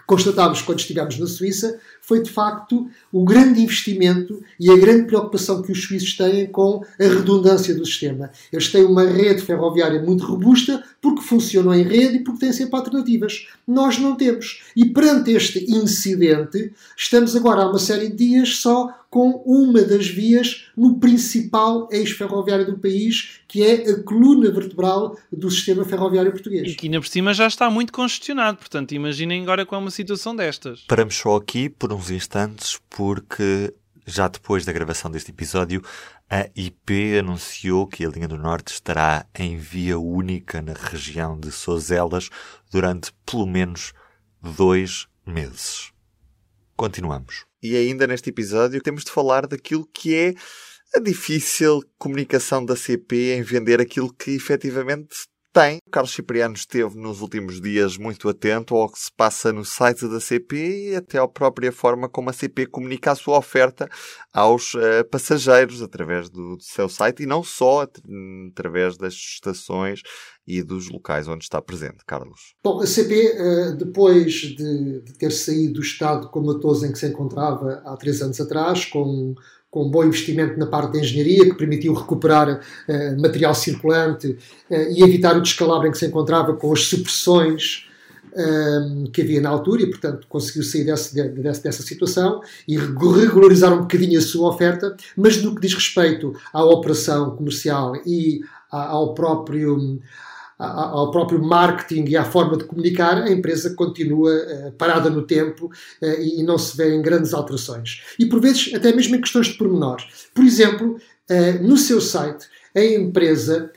constatámos 0.05 0.62
quando 0.62 0.79
estivemos 0.79 1.17
na 1.19 1.27
Suíça 1.27 1.79
foi 2.10 2.24
de 2.24 2.32
facto 2.32 2.89
o 3.13 3.24
grande 3.24 3.62
investimento 3.62 4.41
e 4.60 4.72
a 4.72 4.76
grande 4.76 5.06
preocupação 5.06 5.62
que 5.62 5.72
os 5.72 5.84
suíços 5.84 6.17
têm 6.17 6.48
com 6.48 6.84
a 7.00 7.04
redundância 7.04 7.76
do 7.76 7.86
sistema. 7.86 8.32
Eles 8.52 8.72
têm 8.72 8.84
uma 8.84 9.04
rede 9.06 9.43
ferroviária 9.43 10.02
muito 10.02 10.26
robusta 10.26 10.84
porque 11.00 11.22
funcionam 11.22 11.72
em 11.72 11.84
rede 11.84 12.17
e 12.17 12.24
porque 12.24 12.39
têm 12.39 12.52
sempre 12.52 12.76
alternativas. 12.76 13.48
Nós 13.67 14.00
não 14.00 14.15
temos. 14.15 14.63
E 14.76 14.86
perante 14.86 15.32
este 15.32 15.72
incidente, 15.72 16.74
estamos 16.98 17.36
agora 17.36 17.62
há 17.62 17.69
uma 17.69 17.78
série 17.78 18.10
de 18.10 18.15
dias 18.15 18.56
só 18.56 18.91
com 19.10 19.41
uma 19.45 19.82
das 19.82 20.08
vias 20.08 20.67
no 20.78 21.00
principal 21.00 21.89
eixo 21.91 22.15
ferroviário 22.15 22.65
do 22.65 22.78
país, 22.78 23.39
que 23.48 23.63
é 23.63 23.89
a 23.89 24.04
coluna 24.04 24.52
vertebral 24.52 25.17
do 25.32 25.50
sistema 25.50 25.84
ferroviário 25.84 26.32
português. 26.32 26.72
E 26.72 26.76
que 26.76 26.86
ainda 26.86 27.00
por 27.00 27.08
cima 27.08 27.34
já 27.34 27.48
está 27.48 27.69
muito 27.69 27.91
congestionado, 27.91 28.60
portanto 28.60 28.91
imaginem 28.93 29.41
agora 29.41 29.65
com 29.65 29.78
uma 29.78 29.89
situação 29.89 30.36
destas. 30.36 30.82
Paramos 30.88 31.15
só 31.15 31.38
aqui 31.38 31.69
por 31.69 31.91
uns 31.99 32.09
instantes, 32.09 32.79
porque 32.89 33.73
já 34.07 34.29
depois 34.29 34.63
da 34.63 34.71
gravação 34.71 35.12
deste 35.12 35.31
episódio, 35.31 35.83
a 36.29 36.49
IP 36.55 37.19
anunciou 37.19 37.85
que 37.85 38.05
a 38.05 38.09
linha 38.09 38.27
do 38.27 38.38
Norte 38.38 38.71
estará 38.71 39.25
em 39.38 39.57
via 39.57 39.99
única 39.99 40.62
na 40.62 40.73
região 40.73 41.38
de 41.38 41.51
Sozelas 41.51 42.29
durante 42.71 43.12
pelo 43.25 43.45
menos 43.45 43.91
dois 44.41 45.07
meses. 45.25 45.91
Continuamos. 46.77 47.45
E 47.62 47.75
ainda 47.75 48.07
neste 48.07 48.29
episódio 48.29 48.81
temos 48.81 49.03
de 49.03 49.12
falar 49.12 49.45
daquilo 49.45 49.85
que 49.93 50.15
é 50.15 50.33
a 50.95 50.99
difícil 50.99 51.83
comunicação 51.97 52.65
da 52.65 52.77
CP 52.77 53.33
em 53.33 53.41
vender 53.41 53.81
aquilo 53.81 54.13
que 54.13 54.31
efetivamente 54.31 55.27
tem. 55.51 55.77
O 55.88 55.91
Carlos 55.91 56.12
Cipriano 56.12 56.55
esteve 56.55 56.97
nos 56.97 57.21
últimos 57.21 57.59
dias 57.59 57.97
muito 57.97 58.29
atento 58.29 58.75
ao 58.75 58.91
que 58.91 58.99
se 58.99 59.12
passa 59.15 59.51
no 59.51 59.65
site 59.65 60.07
da 60.07 60.19
CP 60.19 60.91
e 60.91 60.95
até 60.95 61.17
à 61.17 61.27
própria 61.27 61.71
forma 61.71 62.07
como 62.07 62.29
a 62.29 62.33
CP 62.33 62.67
comunica 62.67 63.12
a 63.12 63.15
sua 63.15 63.38
oferta 63.38 63.89
aos 64.33 64.73
uh, 64.75 65.03
passageiros 65.09 65.81
através 65.81 66.29
do, 66.29 66.55
do, 66.55 66.63
seu 66.63 66.88
site 66.88 67.23
e 67.23 67.25
não 67.25 67.43
só 67.43 67.81
através 68.51 68.97
das 68.97 69.13
estações 69.13 70.01
e 70.47 70.63
dos 70.63 70.89
locais 70.89 71.27
onde 71.27 71.43
está 71.43 71.62
presente. 71.62 72.03
Carlos. 72.05 72.55
Bom, 72.63 72.81
a 72.81 72.88
CP, 72.88 73.13
eh, 73.15 73.71
depois 73.77 74.33
de, 74.33 75.01
de 75.01 75.13
ter 75.13 75.31
saído 75.31 75.73
do 75.73 75.81
estado 75.81 76.29
comatoso 76.29 76.88
em 76.88 76.91
que 76.91 76.97
se 76.97 77.05
encontrava 77.05 77.83
há 77.85 77.95
três 77.95 78.19
anos 78.21 78.41
atrás, 78.41 78.85
com 78.85 79.35
com 79.71 79.86
um 79.86 79.89
bom 79.89 80.03
investimento 80.03 80.58
na 80.58 80.65
parte 80.65 80.93
da 80.93 80.99
engenharia, 80.99 81.45
que 81.45 81.55
permitiu 81.55 81.93
recuperar 81.93 82.49
uh, 82.49 83.21
material 83.21 83.53
circulante 83.53 84.27
uh, 84.69 84.75
e 84.91 85.03
evitar 85.03 85.38
o 85.38 85.41
descalabro 85.41 85.88
em 85.88 85.91
que 85.91 85.97
se 85.97 86.08
encontrava 86.08 86.53
com 86.53 86.73
as 86.73 86.86
supressões 86.86 87.88
uh, 88.32 89.10
que 89.12 89.21
havia 89.21 89.41
na 89.41 89.49
altura, 89.49 89.84
e 89.84 89.88
portanto 89.88 90.25
conseguiu 90.27 90.63
sair 90.63 90.86
desse, 90.86 91.15
desse, 91.29 91.63
dessa 91.63 91.84
situação 91.84 92.41
e 92.67 92.77
regularizar 92.77 93.73
um 93.73 93.82
bocadinho 93.82 94.17
a 94.17 94.21
sua 94.21 94.49
oferta, 94.49 94.95
mas 95.15 95.41
no 95.41 95.53
que 95.53 95.62
diz 95.62 95.73
respeito 95.73 96.34
à 96.51 96.63
operação 96.63 97.36
comercial 97.36 97.95
e 98.05 98.41
ao 98.71 99.13
próprio 99.13 99.99
ao 100.60 101.10
próprio 101.10 101.41
marketing 101.41 102.04
e 102.10 102.17
à 102.17 102.26
forma 102.26 102.58
de 102.58 102.65
comunicar, 102.65 103.24
a 103.24 103.32
empresa 103.32 103.74
continua 103.76 104.30
uh, 104.30 104.72
parada 104.74 105.10
no 105.10 105.22
tempo 105.22 105.67
uh, 105.67 106.22
e 106.22 106.43
não 106.43 106.58
se 106.58 106.76
vê 106.76 106.93
em 106.93 107.02
grandes 107.02 107.34
alterações. 107.34 108.02
E 108.19 108.26
por 108.26 108.41
vezes 108.41 108.74
até 108.74 108.93
mesmo 108.93 109.15
em 109.15 109.22
questões 109.22 109.48
de 109.48 109.54
pormenor. 109.54 109.98
Por 110.36 110.43
exemplo, 110.43 110.98
uh, 110.98 111.63
no 111.63 111.78
seu 111.78 112.02
site, 112.02 112.45
a 112.76 112.84
empresa 112.84 113.72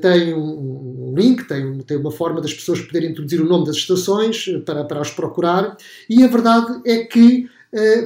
tem 0.00 0.32
um 0.32 1.12
link, 1.16 1.42
tem, 1.48 1.78
tem 1.78 1.96
uma 1.96 2.12
forma 2.12 2.40
das 2.40 2.54
pessoas 2.54 2.80
poderem 2.80 3.10
introduzir 3.10 3.40
o 3.40 3.44
nome 3.44 3.66
das 3.66 3.74
estações 3.74 4.44
para, 4.64 4.84
para 4.84 5.00
as 5.00 5.10
procurar, 5.10 5.76
e 6.08 6.22
a 6.22 6.28
verdade 6.28 6.80
é 6.86 6.98
que 6.98 7.48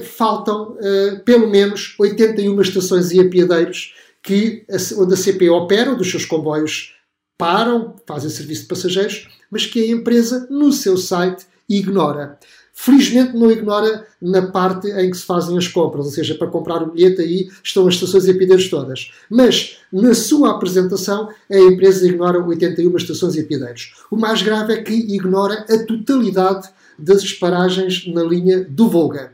faltam 0.01 0.75
pelo 1.23 1.47
menos 1.47 1.93
81 1.99 2.59
estações 2.59 3.11
e 3.11 3.19
apiadeiros 3.19 3.93
que, 4.23 4.65
onde 4.97 5.13
a 5.13 5.17
CP 5.17 5.47
opera, 5.51 5.93
dos 5.93 6.09
seus 6.09 6.25
comboios 6.25 6.92
param, 7.37 7.95
fazem 8.05 8.29
serviço 8.29 8.63
de 8.63 8.67
passageiros, 8.67 9.27
mas 9.49 9.65
que 9.65 9.81
a 9.81 9.87
empresa, 9.87 10.47
no 10.49 10.71
seu 10.71 10.97
site, 10.97 11.45
ignora. 11.69 12.37
Felizmente 12.75 13.37
não 13.37 13.51
ignora 13.51 14.05
na 14.19 14.47
parte 14.47 14.87
em 14.89 15.11
que 15.11 15.17
se 15.17 15.25
fazem 15.25 15.55
as 15.57 15.67
compras, 15.67 16.07
ou 16.07 16.11
seja, 16.11 16.33
para 16.33 16.47
comprar 16.47 16.81
o 16.81 16.91
bilhete 16.91 17.21
aí 17.21 17.47
estão 17.63 17.87
as 17.87 17.93
estações 17.93 18.25
e 18.25 18.33
todas. 18.67 19.11
Mas 19.29 19.77
na 19.91 20.13
sua 20.15 20.51
apresentação 20.51 21.29
a 21.51 21.57
empresa 21.57 22.07
ignora 22.07 22.43
81 22.43 22.97
estações 22.97 23.35
e. 23.35 23.93
O 24.09 24.17
mais 24.17 24.41
grave 24.41 24.73
é 24.73 24.81
que 24.81 24.93
ignora 24.93 25.65
a 25.69 25.85
totalidade 25.85 26.67
das 26.97 27.31
paragens 27.33 28.07
na 28.07 28.23
linha 28.23 28.63
do 28.63 28.89
Volga. 28.89 29.32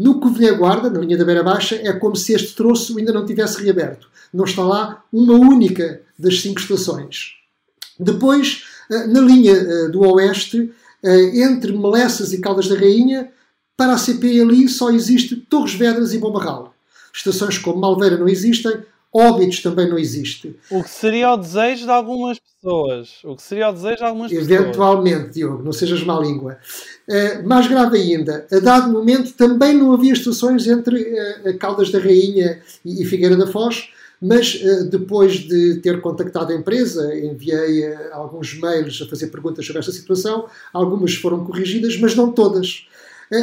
No 0.00 0.18
Covilhã 0.18 0.56
Guarda, 0.56 0.88
na 0.88 0.98
linha 0.98 1.18
da 1.18 1.26
Beira 1.26 1.42
Baixa, 1.42 1.76
é 1.76 1.92
como 1.92 2.16
se 2.16 2.32
este 2.32 2.54
troço 2.54 2.96
ainda 2.96 3.12
não 3.12 3.26
tivesse 3.26 3.62
reaberto. 3.62 4.08
Não 4.32 4.46
está 4.46 4.64
lá 4.64 5.04
uma 5.12 5.34
única 5.34 6.00
das 6.18 6.40
cinco 6.40 6.58
estações. 6.58 7.34
Depois, 7.98 8.64
eh, 8.90 9.06
na 9.06 9.20
linha 9.20 9.52
eh, 9.52 9.88
do 9.88 10.00
Oeste, 10.00 10.72
eh, 11.02 11.42
entre 11.42 11.76
Melessas 11.76 12.32
e 12.32 12.40
Caldas 12.40 12.66
da 12.66 12.76
Rainha, 12.76 13.30
para 13.76 13.92
a 13.92 13.98
CP 13.98 14.40
ali 14.40 14.70
só 14.70 14.90
existe 14.90 15.36
Torres 15.36 15.74
Vedras 15.74 16.14
e 16.14 16.18
Bombarral. 16.18 16.74
Estações 17.12 17.58
como 17.58 17.78
Malveira 17.78 18.16
não 18.16 18.26
existem, 18.26 18.78
Óbitos 19.12 19.60
também 19.60 19.88
não 19.88 19.98
existe. 19.98 20.56
O 20.70 20.84
que 20.84 20.90
seria 20.90 21.32
o 21.32 21.36
desejo 21.36 21.84
de 21.84 21.90
algumas 21.90 22.38
pessoas. 22.38 23.18
O 23.24 23.34
que 23.34 23.42
seria 23.42 23.68
o 23.68 23.72
desejo 23.72 23.96
de 23.96 24.04
algumas 24.04 24.30
Eventualmente, 24.30 24.68
pessoas. 24.68 24.86
Eventualmente, 24.86 25.34
Diogo, 25.34 25.62
não 25.64 25.72
sejas 25.72 26.04
má 26.04 26.20
língua. 26.20 26.58
Uh, 27.08 27.48
mais 27.48 27.66
grave 27.66 27.98
ainda, 27.98 28.46
a 28.52 28.58
dado 28.60 28.92
momento 28.92 29.32
também 29.32 29.76
não 29.76 29.92
havia 29.92 30.12
estações 30.12 30.68
entre 30.68 30.96
uh, 31.44 31.58
Caldas 31.58 31.90
da 31.90 31.98
Rainha 31.98 32.60
e, 32.84 33.02
e 33.02 33.04
Figueira 33.04 33.36
da 33.36 33.48
Foz, 33.48 33.88
mas 34.22 34.54
uh, 34.54 34.84
depois 34.88 35.38
de 35.40 35.80
ter 35.80 36.00
contactado 36.00 36.52
a 36.52 36.54
empresa, 36.54 37.12
enviei 37.12 37.92
alguns 38.12 38.56
mails 38.60 39.02
a 39.02 39.08
fazer 39.08 39.26
perguntas 39.26 39.66
sobre 39.66 39.80
esta 39.80 39.90
situação, 39.90 40.46
algumas 40.72 41.16
foram 41.16 41.44
corrigidas, 41.44 41.98
mas 41.98 42.14
não 42.14 42.30
todas. 42.30 42.86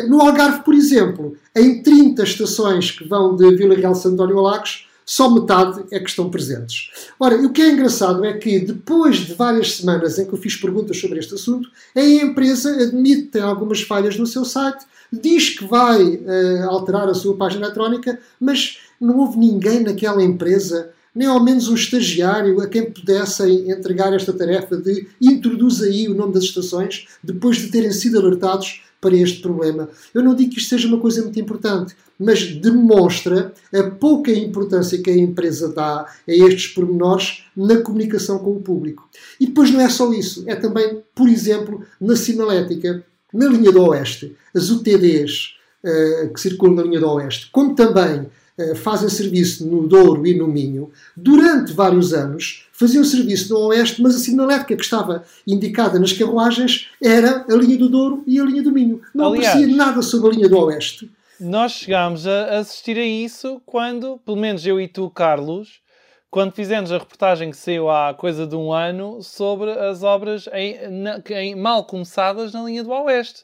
No 0.10 0.20
Algarve, 0.20 0.66
por 0.66 0.74
exemplo, 0.74 1.38
em 1.56 1.82
30 1.82 2.22
estações 2.22 2.92
que 2.92 3.08
vão 3.08 3.38
de 3.38 3.56
Vila 3.56 3.74
Real 3.74 3.96
Santo 3.96 4.16
António 4.16 4.40
a 4.40 4.42
Lagos, 4.42 4.87
só 5.10 5.30
metade 5.30 5.86
é 5.90 6.02
que 6.02 6.10
estão 6.10 6.30
presentes. 6.30 6.92
Ora, 7.18 7.38
o 7.38 7.50
que 7.54 7.62
é 7.62 7.72
engraçado 7.72 8.26
é 8.26 8.34
que 8.34 8.60
depois 8.60 9.20
de 9.20 9.34
várias 9.36 9.78
semanas 9.78 10.20
em 10.20 10.26
que 10.26 10.34
eu 10.34 10.38
fiz 10.38 10.58
perguntas 10.58 11.00
sobre 11.00 11.18
este 11.18 11.34
assunto, 11.34 11.70
a 11.96 12.02
empresa 12.02 12.70
admite 12.84 13.22
que 13.22 13.28
tem 13.30 13.42
algumas 13.42 13.82
falhas 13.82 14.18
no 14.18 14.28
seu 14.28 14.44
site, 14.44 14.86
diz 15.12 15.58
que 15.58 15.64
vai 15.66 16.04
uh, 16.04 16.70
alterar 16.70 17.08
a 17.08 17.14
sua 17.14 17.38
página 17.38 17.68
eletrónica, 17.68 18.20
mas 18.38 18.80
não 19.00 19.18
houve 19.20 19.38
ninguém 19.38 19.80
naquela 19.80 20.22
empresa, 20.22 20.90
nem 21.16 21.26
ao 21.26 21.42
menos 21.42 21.70
um 21.70 21.76
estagiário 21.76 22.60
a 22.60 22.68
quem 22.68 22.92
pudessem 22.92 23.72
entregar 23.72 24.12
esta 24.12 24.34
tarefa 24.34 24.76
de 24.76 25.08
introduz 25.22 25.82
aí 25.82 26.10
o 26.10 26.16
nome 26.16 26.34
das 26.34 26.44
estações 26.44 27.08
depois 27.24 27.56
de 27.56 27.70
terem 27.70 27.92
sido 27.92 28.20
alertados 28.20 28.82
para 29.00 29.16
este 29.16 29.42
problema. 29.42 29.90
Eu 30.14 30.24
não 30.24 30.36
digo 30.36 30.52
que 30.52 30.60
isto 30.60 30.70
seja 30.70 30.88
uma 30.88 31.00
coisa 31.00 31.22
muito 31.22 31.40
importante, 31.40 31.96
mas 32.20 32.56
demonstra 32.56 33.54
a 33.74 33.84
pouca 33.84 34.32
importância 34.32 35.02
que 35.02 35.10
a 35.10 35.18
empresa 35.18 35.72
dá 35.72 36.06
a 36.28 36.32
estes 36.32 36.68
pormenores 36.68 37.44
na 37.56 37.78
comunicação 37.82 38.40
com 38.40 38.52
o 38.52 38.62
público. 38.62 39.08
E 39.40 39.46
depois 39.46 39.72
não 39.72 39.82
é 39.82 39.90
só 39.90 40.12
isso, 40.14 40.44
é 40.48 40.56
também, 40.56 41.04
por 41.14 41.30
exemplo, 41.30 41.84
na 42.02 42.16
sinalética, 42.16 43.04
na 43.34 43.48
linha 43.48 43.72
do 43.72 43.84
Oeste, 43.84 44.36
as 44.56 44.70
UTDs 44.70 45.56
uh, 45.84 46.34
que 46.34 46.40
circulam 46.40 46.76
na 46.76 46.84
linha 46.84 47.00
do 47.00 47.10
Oeste, 47.10 47.50
como 47.52 47.76
também 47.76 48.22
uh, 48.22 48.76
fazem 48.76 49.10
serviço 49.10 49.68
no 49.68 49.88
Douro 49.88 50.26
e 50.26 50.34
no 50.36 50.48
Minho, 50.48 50.90
durante 51.16 51.74
vários 51.74 52.14
anos 52.14 52.67
faziam 52.78 53.04
serviço 53.04 53.52
no 53.54 53.60
Oeste, 53.68 54.02
mas 54.02 54.16
a 54.16 54.20
sinalética 54.20 54.76
que 54.76 54.84
estava 54.84 55.24
indicada 55.48 56.00
nas 56.00 56.14
carruagens 56.14 56.90
era 57.04 57.44
a 57.50 57.56
linha 57.56 57.78
do 57.78 57.90
Douro 57.90 58.24
e 58.28 58.40
a 58.40 58.44
linha 58.44 58.62
do 58.62 58.72
Minho. 58.72 59.02
Não 59.16 59.34
Aliás, 59.34 59.48
aparecia 59.48 59.76
nada 59.76 60.02
sobre 60.04 60.30
a 60.30 60.34
linha 60.34 60.48
do 60.48 60.60
Oeste. 60.60 61.10
Nós 61.40 61.72
chegámos 61.72 62.28
a 62.28 62.60
assistir 62.60 62.98
a 62.98 63.06
isso 63.06 63.60
quando, 63.66 64.20
pelo 64.24 64.38
menos 64.38 64.66
eu 64.66 64.80
e 64.80 64.88
tu, 64.88 65.10
Carlos, 65.10 65.82
quando 66.30 66.52
fizemos 66.54 66.92
a 66.92 67.00
reportagem 67.00 67.50
que 67.50 67.58
saiu 67.58 67.90
há 67.90 68.14
coisa 68.14 68.46
de 68.46 68.56
um 68.56 68.72
ano 68.72 69.24
sobre 69.24 69.72
as 69.72 70.04
obras 70.04 70.48
em, 70.54 70.88
na, 70.90 71.22
em, 71.32 71.56
mal 71.56 71.84
começadas 71.84 72.54
na 72.54 72.64
linha 72.64 72.84
do 72.84 72.92
Oeste. 72.92 73.44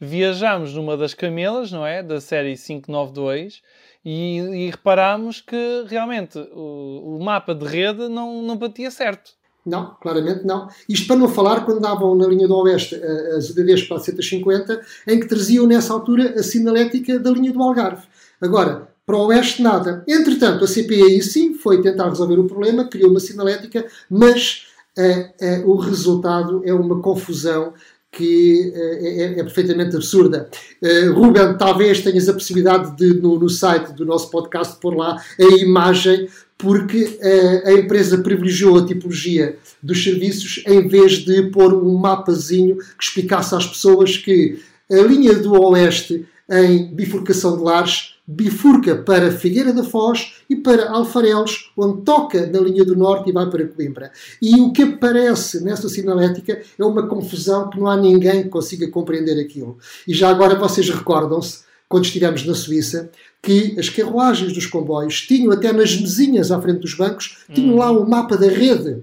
Viajámos 0.00 0.74
numa 0.74 0.96
das 0.96 1.14
camelas, 1.14 1.70
não 1.70 1.86
é? 1.86 2.02
Da 2.02 2.20
série 2.20 2.56
592 2.56 3.62
e, 4.04 4.38
e 4.38 4.70
reparámos 4.70 5.40
que 5.40 5.84
realmente 5.88 6.38
o, 6.52 7.18
o 7.18 7.24
mapa 7.24 7.54
de 7.54 7.66
rede 7.66 8.08
não, 8.08 8.42
não 8.42 8.56
batia 8.56 8.90
certo. 8.90 9.32
Não, 9.64 9.96
claramente 10.00 10.44
não. 10.44 10.68
Isto 10.88 11.06
para 11.06 11.16
não 11.16 11.28
falar 11.28 11.64
quando 11.64 11.80
davam 11.80 12.16
na 12.16 12.26
linha 12.26 12.48
do 12.48 12.56
Oeste 12.56 12.96
eh, 12.96 13.36
as 13.36 13.48
UDDs 13.48 13.84
para 13.84 13.96
a 13.96 14.00
150, 14.00 14.80
em 15.06 15.20
que 15.20 15.28
traziam 15.28 15.66
nessa 15.68 15.92
altura 15.92 16.34
a 16.36 16.42
sinalética 16.42 17.16
da 17.18 17.30
linha 17.30 17.52
do 17.52 17.62
Algarve. 17.62 18.02
Agora, 18.40 18.88
para 19.06 19.16
o 19.16 19.26
Oeste, 19.26 19.62
nada. 19.62 20.04
Entretanto, 20.08 20.64
a 20.64 20.66
CPI 20.66 21.22
sim 21.22 21.54
foi 21.54 21.80
tentar 21.80 22.08
resolver 22.08 22.40
o 22.40 22.46
problema, 22.46 22.88
criou 22.88 23.10
uma 23.10 23.20
sinalética, 23.20 23.86
mas 24.10 24.66
uh, 24.98 25.64
uh, 25.64 25.70
o 25.70 25.76
resultado 25.76 26.62
é 26.64 26.74
uma 26.74 27.00
confusão 27.00 27.72
que 28.12 28.70
uh, 28.74 29.06
é, 29.06 29.40
é, 29.40 29.42
perfeitamente 29.42 29.96
absurda. 29.96 30.48
Uh, 30.82 31.12
Ruben, 31.14 31.56
talvez 31.56 32.02
tenhas 32.02 32.28
a 32.28 32.34
possibilidade 32.34 32.94
de, 32.94 33.14
no, 33.14 33.38
no 33.38 33.48
site 33.48 33.92
do 33.94 34.04
nosso 34.04 34.30
podcast, 34.30 34.78
pôr 34.78 34.94
lá 34.94 35.16
a 35.40 35.44
imagem 35.56 36.28
porque 36.58 37.04
uh, 37.04 37.68
a 37.68 37.72
empresa 37.72 38.18
privilegiou 38.18 38.78
a 38.78 38.86
tipologia 38.86 39.56
dos 39.82 40.04
serviços 40.04 40.62
em 40.66 40.86
vez 40.86 41.24
de 41.24 41.44
pôr 41.50 41.72
um 41.74 41.96
mapazinho 41.96 42.76
que 42.76 43.04
explicasse 43.04 43.54
às 43.54 43.66
pessoas 43.66 44.16
que 44.18 44.60
a 44.90 45.00
linha 45.00 45.34
do 45.34 45.58
Oeste 45.60 46.26
em 46.52 46.94
bifurcação 46.94 47.56
de 47.56 47.62
lares 47.62 48.12
bifurca 48.26 48.96
para 48.96 49.32
Figueira 49.32 49.72
da 49.72 49.82
Foz 49.82 50.34
e 50.48 50.54
para 50.54 50.90
Alfarelos, 50.90 51.72
onde 51.76 52.02
toca 52.02 52.46
na 52.46 52.60
linha 52.60 52.84
do 52.84 52.94
Norte 52.94 53.30
e 53.30 53.32
vai 53.32 53.50
para 53.50 53.66
Coimbra. 53.66 54.12
E 54.40 54.60
o 54.60 54.72
que 54.72 54.82
aparece 54.82 55.62
nessa 55.64 55.88
sinalética 55.88 56.62
é 56.78 56.84
uma 56.84 57.06
confusão 57.06 57.68
que 57.68 57.80
não 57.80 57.88
há 57.88 57.96
ninguém 57.96 58.44
que 58.44 58.48
consiga 58.48 58.88
compreender 58.88 59.40
aquilo. 59.40 59.78
E 60.06 60.14
já 60.14 60.28
agora 60.28 60.54
vocês 60.54 60.88
recordam-se 60.88 61.60
quando 61.88 62.04
estivemos 62.04 62.46
na 62.46 62.54
Suíça, 62.54 63.10
que 63.42 63.78
as 63.78 63.90
carruagens 63.90 64.52
dos 64.52 64.64
comboios 64.64 65.20
tinham 65.22 65.52
até 65.52 65.72
nas 65.72 65.94
mesinhas 65.94 66.50
à 66.50 66.58
frente 66.58 66.80
dos 66.80 66.94
bancos, 66.94 67.38
tinham 67.52 67.76
lá 67.76 67.90
o 67.90 68.08
mapa 68.08 68.36
da 68.36 68.46
rede. 68.46 69.02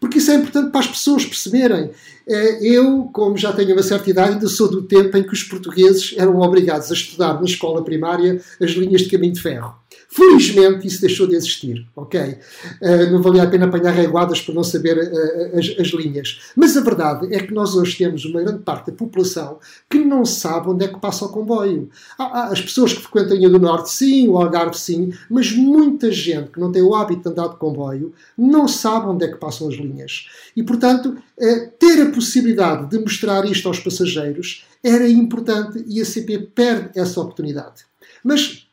Porque 0.00 0.18
isso 0.18 0.30
é 0.30 0.34
importante 0.34 0.70
para 0.70 0.80
as 0.80 0.86
pessoas 0.86 1.24
perceberem. 1.24 1.90
Eh, 2.28 2.58
eu, 2.60 3.04
como 3.12 3.36
já 3.36 3.52
tenho 3.52 3.72
uma 3.72 3.82
certa 3.82 4.10
idade, 4.10 4.34
ainda 4.34 4.48
sou 4.48 4.70
do 4.70 4.82
tempo 4.82 5.16
em 5.16 5.22
que 5.22 5.32
os 5.32 5.42
portugueses 5.42 6.14
eram 6.16 6.38
obrigados 6.40 6.90
a 6.90 6.94
estudar 6.94 7.34
na 7.34 7.44
escola 7.44 7.82
primária 7.84 8.40
as 8.60 8.70
linhas 8.72 9.02
de 9.02 9.10
caminho 9.10 9.32
de 9.32 9.40
ferro. 9.40 9.74
Felizmente 10.08 10.86
isso 10.86 11.00
deixou 11.00 11.26
de 11.26 11.34
existir, 11.34 11.86
ok? 11.94 12.38
Uh, 12.80 13.10
não 13.12 13.20
valia 13.20 13.42
a 13.42 13.46
pena 13.46 13.66
apanhar 13.66 13.92
reguadas 13.92 14.40
por 14.40 14.54
não 14.54 14.62
saber 14.62 14.96
uh, 14.96 15.58
as, 15.58 15.74
as, 15.78 15.88
linhas. 15.88 16.40
Mas 16.54 16.76
a 16.76 16.80
verdade 16.80 17.34
é 17.34 17.40
que 17.40 17.52
nós 17.52 17.74
hoje 17.74 17.98
temos 17.98 18.24
uma 18.24 18.40
grande 18.40 18.62
parte 18.62 18.90
da 18.90 18.96
população 18.96 19.58
que 19.90 19.98
não 19.98 20.24
sabe 20.24 20.70
onde 20.70 20.84
é 20.84 20.88
que 20.88 21.00
passa 21.00 21.24
o 21.24 21.28
comboio. 21.28 21.90
Há, 22.18 22.24
há 22.24 22.44
as 22.46 22.60
pessoas 22.60 22.92
que 22.92 23.02
frequentam 23.02 23.36
a 23.36 23.48
do 23.48 23.58
Norte, 23.58 23.90
sim, 23.90 24.28
o 24.28 24.38
Algarve, 24.38 24.78
sim, 24.78 25.12
mas 25.28 25.52
muita 25.52 26.10
gente 26.10 26.50
que 26.50 26.60
não 26.60 26.70
tem 26.70 26.82
o 26.82 26.94
hábito 26.94 27.22
de 27.22 27.28
andar 27.28 27.48
de 27.48 27.56
comboio 27.56 28.12
não 28.38 28.68
sabe 28.68 29.08
onde 29.08 29.24
é 29.24 29.28
que 29.28 29.36
passam 29.36 29.68
as 29.68 29.74
linhas. 29.74 30.28
E, 30.56 30.62
portanto, 30.62 31.16
uh, 31.16 31.70
ter 31.78 32.00
a 32.00 32.10
possibilidade 32.10 32.88
de 32.90 32.98
mostrar 32.98 33.44
isto 33.44 33.66
aos 33.66 33.80
passageiros 33.80 34.64
era 34.82 35.08
importante 35.08 35.84
e 35.88 36.00
a 36.00 36.04
CP 36.04 36.38
perde 36.54 36.90
essa 36.98 37.20
oportunidade. 37.20 37.84
Mas 38.22 38.65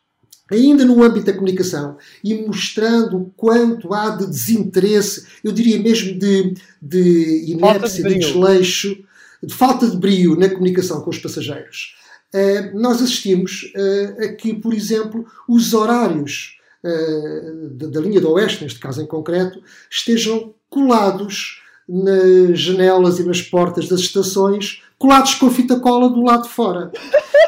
ainda 0.51 0.85
no 0.85 1.01
âmbito 1.03 1.25
da 1.25 1.33
comunicação 1.33 1.97
e 2.23 2.33
mostrando 2.35 3.17
o 3.17 3.33
quanto 3.35 3.93
há 3.93 4.09
de 4.09 4.27
desinteresse, 4.27 5.25
eu 5.43 5.51
diria 5.51 5.79
mesmo 5.79 6.17
de, 6.17 6.55
de 6.81 7.51
inércia, 7.51 8.03
de, 8.03 8.13
de 8.13 8.19
desleixo, 8.19 9.03
de 9.41 9.53
falta 9.53 9.89
de 9.89 9.97
brio 9.97 10.35
na 10.35 10.49
comunicação 10.49 11.01
com 11.01 11.09
os 11.09 11.17
passageiros. 11.17 11.95
Uh, 12.33 12.79
nós 12.79 13.01
assistimos 13.01 13.71
uh, 13.75 14.23
a 14.23 14.27
que, 14.29 14.53
por 14.53 14.73
exemplo, 14.73 15.25
os 15.47 15.73
horários 15.73 16.57
uh, 16.83 17.69
da, 17.69 17.87
da, 17.87 18.01
linha 18.01 18.19
do 18.19 18.31
Oeste, 18.31 18.63
neste 18.63 18.79
caso 18.79 19.01
em 19.01 19.05
concreto, 19.05 19.61
estejam 19.89 20.53
colados 20.69 21.61
nas 21.87 22.57
janelas 22.57 23.19
e 23.19 23.23
nas 23.23 23.41
portas 23.41 23.87
das 23.87 23.99
estações, 23.99 24.81
colados 24.97 25.35
com 25.35 25.51
fita 25.51 25.79
cola 25.79 26.09
do 26.09 26.23
lado 26.23 26.43
de 26.43 26.49
fora. 26.49 26.91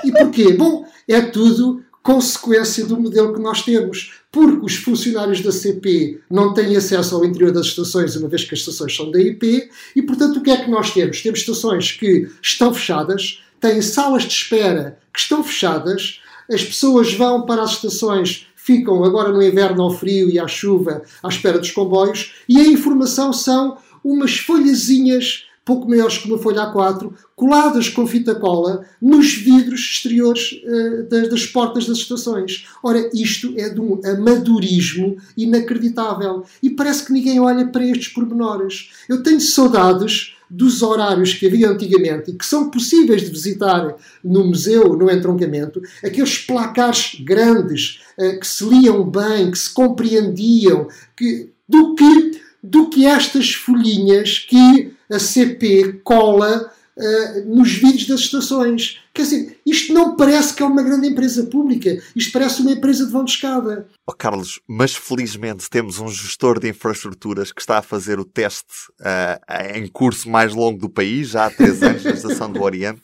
E 0.03 0.11
porquê? 0.11 0.53
Bom, 0.53 0.85
é 1.07 1.21
tudo 1.21 1.83
consequência 2.05 2.85
do 2.85 2.99
modelo 3.01 3.33
que 3.33 3.41
nós 3.41 3.63
temos, 3.63 4.13
porque 4.31 4.63
os 4.63 4.75
funcionários 4.75 5.41
da 5.41 5.51
CP 5.51 6.19
não 6.29 6.53
têm 6.53 6.77
acesso 6.77 7.15
ao 7.15 7.25
interior 7.25 7.51
das 7.51 7.65
estações, 7.65 8.15
uma 8.15 8.29
vez 8.29 8.43
que 8.43 8.53
as 8.53 8.59
estações 8.59 8.95
são 8.95 9.09
da 9.09 9.19
IP, 9.19 9.71
e 9.95 10.03
portanto 10.03 10.37
o 10.37 10.43
que 10.43 10.51
é 10.51 10.57
que 10.57 10.69
nós 10.69 10.91
temos? 10.93 11.23
Temos 11.23 11.39
estações 11.39 11.93
que 11.93 12.29
estão 12.43 12.71
fechadas, 12.71 13.43
têm 13.59 13.81
salas 13.81 14.21
de 14.21 14.33
espera 14.33 14.99
que 15.11 15.19
estão 15.19 15.43
fechadas, 15.43 16.21
as 16.47 16.63
pessoas 16.63 17.11
vão 17.11 17.43
para 17.43 17.63
as 17.63 17.71
estações, 17.71 18.45
ficam 18.55 19.03
agora 19.03 19.33
no 19.33 19.41
inverno 19.41 19.81
ao 19.81 19.89
frio 19.89 20.29
e 20.29 20.37
à 20.37 20.47
chuva 20.47 21.01
à 21.23 21.27
espera 21.27 21.57
dos 21.57 21.71
comboios, 21.71 22.35
e 22.47 22.59
a 22.59 22.67
informação 22.67 23.33
são 23.33 23.79
umas 24.03 24.37
folhazinhas 24.37 25.44
pouco 25.65 25.89
maiores 25.89 26.19
que 26.19 26.27
uma 26.27 26.37
folha 26.37 26.71
A4, 26.71 27.11
coladas 27.35 27.89
com 27.89 28.05
fita 28.05 28.35
cola 28.35 28.85
nos 29.01 29.33
vidros 29.33 29.79
exteriores 29.79 30.61
uh, 30.63 31.09
das, 31.09 31.29
das, 31.29 31.45
portas 31.47 31.87
das 31.87 31.97
estações. 31.97 32.67
Ora, 32.83 33.09
isto 33.11 33.53
é 33.57 33.69
de 33.69 33.81
um 33.81 33.99
amadorismo 34.05 35.17
inacreditável. 35.35 36.45
E 36.61 36.69
parece 36.69 37.05
que 37.05 37.11
ninguém 37.11 37.39
olha 37.39 37.65
para 37.65 37.83
estes 37.83 38.09
pormenores. 38.09 38.91
Eu 39.09 39.23
tenho 39.23 39.41
saudades 39.41 40.35
dos 40.47 40.83
horários 40.83 41.33
que 41.33 41.47
havia 41.47 41.67
antigamente 41.67 42.29
e 42.29 42.35
que 42.35 42.45
são 42.45 42.69
possíveis 42.69 43.23
de 43.23 43.31
visitar 43.31 43.95
no 44.23 44.45
museu, 44.45 44.95
no 44.95 45.09
entroncamento, 45.09 45.81
aqueles 46.03 46.37
placares 46.37 47.19
grandes 47.21 48.01
uh, 48.19 48.39
que 48.39 48.45
se 48.45 48.63
liam 48.63 49.03
bem, 49.03 49.49
que 49.49 49.57
se 49.57 49.73
compreendiam, 49.73 50.87
que, 51.17 51.49
do 51.67 51.95
que 51.95 52.45
do 52.67 52.89
que 52.89 53.05
estas 53.05 53.53
folhinhas 53.53 54.39
que 54.39 54.94
a 55.11 55.19
CP 55.19 56.01
cola 56.03 56.71
uh, 56.97 57.55
nos 57.55 57.73
vídeos 57.73 58.07
das 58.07 58.19
estações. 58.21 58.99
Quer 59.13 59.21
dizer, 59.23 59.59
isto 59.65 59.93
não 59.93 60.15
parece 60.15 60.53
que 60.53 60.63
é 60.63 60.65
uma 60.65 60.83
grande 60.83 61.07
empresa 61.07 61.45
pública, 61.45 62.01
isto 62.15 62.31
parece 62.31 62.61
uma 62.61 62.71
empresa 62.71 63.05
de 63.05 63.11
vão 63.11 63.23
de 63.23 63.31
escada. 63.31 63.87
Oh, 64.05 64.13
Carlos, 64.13 64.59
mas 64.67 64.95
felizmente 64.95 65.69
temos 65.69 65.99
um 65.99 66.07
gestor 66.07 66.59
de 66.59 66.69
infraestruturas 66.69 67.51
que 67.51 67.61
está 67.61 67.79
a 67.79 67.83
fazer 67.83 68.19
o 68.19 68.25
teste 68.25 68.73
uh, 69.01 69.75
em 69.75 69.87
curso 69.87 70.29
mais 70.29 70.53
longo 70.53 70.79
do 70.79 70.89
país, 70.89 71.29
já 71.29 71.45
há 71.45 71.49
três 71.49 71.81
anos, 71.81 72.03
na 72.03 72.11
Estação 72.11 72.51
do 72.51 72.61
Oriente 72.61 73.01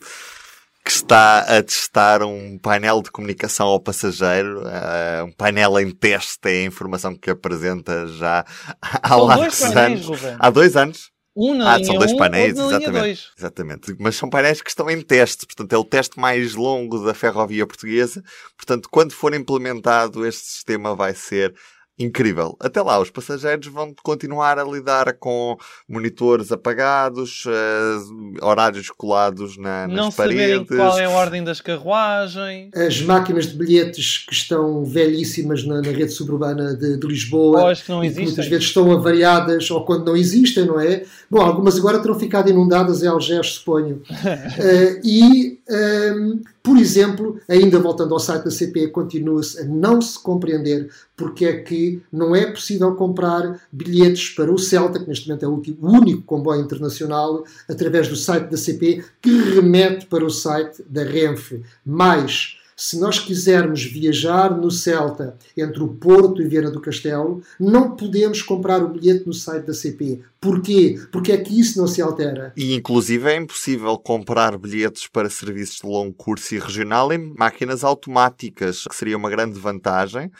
que 0.84 0.90
está 0.90 1.38
a 1.40 1.62
testar 1.62 2.24
um 2.24 2.58
painel 2.58 3.02
de 3.02 3.10
comunicação 3.12 3.68
ao 3.68 3.78
passageiro, 3.78 4.62
uh, 4.62 5.24
um 5.24 5.30
painel 5.30 5.78
em 5.78 5.92
teste, 5.92 6.40
é 6.46 6.62
a 6.62 6.64
informação 6.64 7.14
que 7.14 7.30
apresenta 7.30 8.08
já 8.08 8.44
há 8.80 9.14
largos 9.14 9.62
anos. 9.62 10.08
Há 10.40 10.50
dois 10.50 10.76
anos. 10.76 11.11
Um 11.34 11.54
na 11.54 11.74
ah, 11.74 11.84
são 11.84 11.96
dois 11.96 12.12
um, 12.12 12.16
painéis, 12.16 12.58
exatamente, 12.58 13.30
exatamente. 13.38 13.96
Mas 13.98 14.16
são 14.16 14.28
painéis 14.28 14.60
que 14.60 14.68
estão 14.68 14.90
em 14.90 15.00
teste, 15.00 15.46
portanto 15.46 15.72
é 15.72 15.78
o 15.78 15.84
teste 15.84 16.20
mais 16.20 16.54
longo 16.54 17.04
da 17.04 17.14
ferrovia 17.14 17.66
portuguesa. 17.66 18.22
Portanto, 18.56 18.88
quando 18.90 19.12
for 19.12 19.34
implementado, 19.34 20.26
este 20.26 20.46
sistema 20.46 20.94
vai 20.94 21.14
ser 21.14 21.54
incrível. 22.02 22.56
Até 22.60 22.80
lá, 22.82 23.00
os 23.00 23.10
passageiros 23.10 23.66
vão 23.66 23.94
continuar 24.02 24.58
a 24.58 24.64
lidar 24.64 25.12
com 25.14 25.56
monitores 25.88 26.52
apagados, 26.52 27.44
uh, 27.46 28.44
horários 28.44 28.90
colados 28.90 29.56
na, 29.56 29.86
nas 29.86 29.96
não 29.96 30.12
paredes. 30.12 30.68
Não 30.70 30.76
qual 30.76 30.98
é 30.98 31.04
a 31.04 31.10
ordem 31.10 31.44
das 31.44 31.60
carruagens. 31.60 32.70
As 32.74 33.00
máquinas 33.00 33.46
de 33.46 33.56
bilhetes 33.56 34.24
que 34.26 34.34
estão 34.34 34.84
velhíssimas 34.84 35.64
na, 35.64 35.80
na 35.80 35.90
rede 35.90 36.12
suburbana 36.12 36.74
de, 36.74 36.98
de 36.98 37.06
Lisboa. 37.06 37.68
Ou 37.68 37.74
que 37.74 37.90
não 37.90 38.04
existem. 38.04 38.24
muitas 38.24 38.46
vezes 38.46 38.66
estão 38.66 38.90
avariadas 38.90 39.70
ou 39.70 39.84
quando 39.84 40.06
não 40.06 40.16
existem, 40.16 40.66
não 40.66 40.80
é? 40.80 41.04
Bom, 41.30 41.40
algumas 41.40 41.78
agora 41.78 42.00
terão 42.00 42.18
ficado 42.18 42.50
inundadas 42.50 43.02
em 43.02 43.06
Algés, 43.06 43.54
suponho. 43.54 44.02
uh, 44.10 45.00
e, 45.04 45.58
um, 45.68 46.40
por 46.62 46.76
exemplo, 46.76 47.40
ainda 47.48 47.78
voltando 47.78 48.14
ao 48.14 48.20
site 48.20 48.44
da 48.44 48.50
CP, 48.50 48.88
continua-se 48.88 49.60
a 49.60 49.64
não 49.64 50.00
se 50.00 50.18
compreender 50.18 50.90
porque 51.16 51.44
é 51.44 51.60
que 51.60 52.02
não 52.12 52.34
é 52.34 52.50
possível 52.50 52.94
comprar 52.94 53.60
bilhetes 53.70 54.30
para 54.30 54.52
o 54.52 54.58
Celta, 54.58 54.98
que 54.98 55.08
neste 55.08 55.28
momento 55.28 55.44
é 55.44 55.48
o, 55.48 55.62
único 55.80 56.22
comboio 56.22 56.62
internacional, 56.62 57.44
através 57.68 58.08
do 58.08 58.16
site 58.16 58.50
da 58.50 58.56
CP, 58.56 59.04
que 59.20 59.30
remete 59.30 60.06
para 60.06 60.24
o 60.24 60.30
site 60.30 60.82
da 60.88 61.04
Renfe. 61.04 61.62
Mais 61.84 62.58
se 62.76 62.98
nós 62.98 63.18
quisermos 63.18 63.84
viajar 63.84 64.56
no 64.56 64.70
Celta 64.70 65.36
entre 65.56 65.82
o 65.82 65.88
Porto 65.88 66.42
e 66.42 66.48
Viana 66.48 66.70
do 66.70 66.80
Castelo, 66.80 67.42
não 67.60 67.94
podemos 67.94 68.42
comprar 68.42 68.82
o 68.82 68.88
bilhete 68.88 69.26
no 69.26 69.32
site 69.32 69.66
da 69.66 69.74
CP. 69.74 70.20
Porquê? 70.42 70.98
Porque 71.12 71.30
é 71.30 71.38
que 71.38 71.58
isso 71.58 71.78
não 71.78 71.86
se 71.86 72.02
altera. 72.02 72.52
E 72.56 72.74
inclusive 72.74 73.30
é 73.30 73.36
impossível 73.36 73.96
comprar 73.96 74.58
bilhetes 74.58 75.06
para 75.06 75.30
serviços 75.30 75.76
de 75.76 75.86
longo 75.86 76.12
curso 76.12 76.52
e 76.56 76.58
regional 76.58 77.12
em 77.12 77.32
máquinas 77.38 77.84
automáticas, 77.84 78.82
que 78.82 78.96
seria 78.96 79.16
uma 79.16 79.30
grande 79.30 79.56
vantagem, 79.56 80.32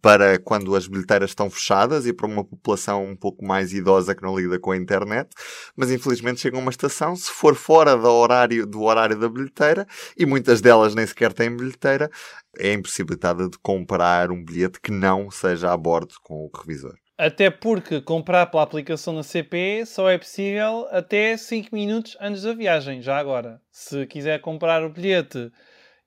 para 0.00 0.38
quando 0.38 0.76
as 0.76 0.86
bilheteiras 0.86 1.30
estão 1.30 1.50
fechadas 1.50 2.06
e 2.06 2.12
para 2.12 2.28
uma 2.28 2.44
população 2.44 3.04
um 3.04 3.16
pouco 3.16 3.44
mais 3.44 3.72
idosa 3.72 4.14
que 4.14 4.22
não 4.22 4.38
lida 4.38 4.60
com 4.60 4.70
a 4.70 4.76
internet, 4.76 5.28
mas 5.74 5.90
infelizmente 5.90 6.40
chega 6.40 6.56
uma 6.56 6.70
estação, 6.70 7.16
se 7.16 7.30
for 7.30 7.56
fora 7.56 7.96
do 7.96 8.08
horário, 8.08 8.64
do 8.64 8.82
horário 8.82 9.18
da 9.18 9.28
bilheteira, 9.28 9.88
e 10.16 10.24
muitas 10.24 10.60
delas 10.60 10.94
nem 10.94 11.04
sequer 11.04 11.32
têm 11.32 11.56
bilheteira, 11.56 12.08
é 12.56 12.72
impossibilitada 12.72 13.48
de 13.48 13.58
comprar 13.58 14.30
um 14.30 14.44
bilhete 14.44 14.80
que 14.80 14.92
não 14.92 15.32
seja 15.32 15.72
a 15.72 15.76
bordo 15.76 16.14
com 16.22 16.44
o 16.44 16.50
revisor. 16.56 16.94
Até 17.18 17.50
porque 17.50 18.00
comprar 18.00 18.46
pela 18.46 18.62
aplicação 18.62 19.16
da 19.16 19.24
CP 19.24 19.84
só 19.84 20.08
é 20.08 20.16
possível 20.16 20.86
até 20.92 21.36
5 21.36 21.74
minutos 21.74 22.16
antes 22.20 22.42
da 22.42 22.54
viagem, 22.54 23.02
já 23.02 23.18
agora. 23.18 23.60
Se 23.72 24.06
quiser 24.06 24.40
comprar 24.40 24.84
o 24.84 24.88
bilhete 24.88 25.50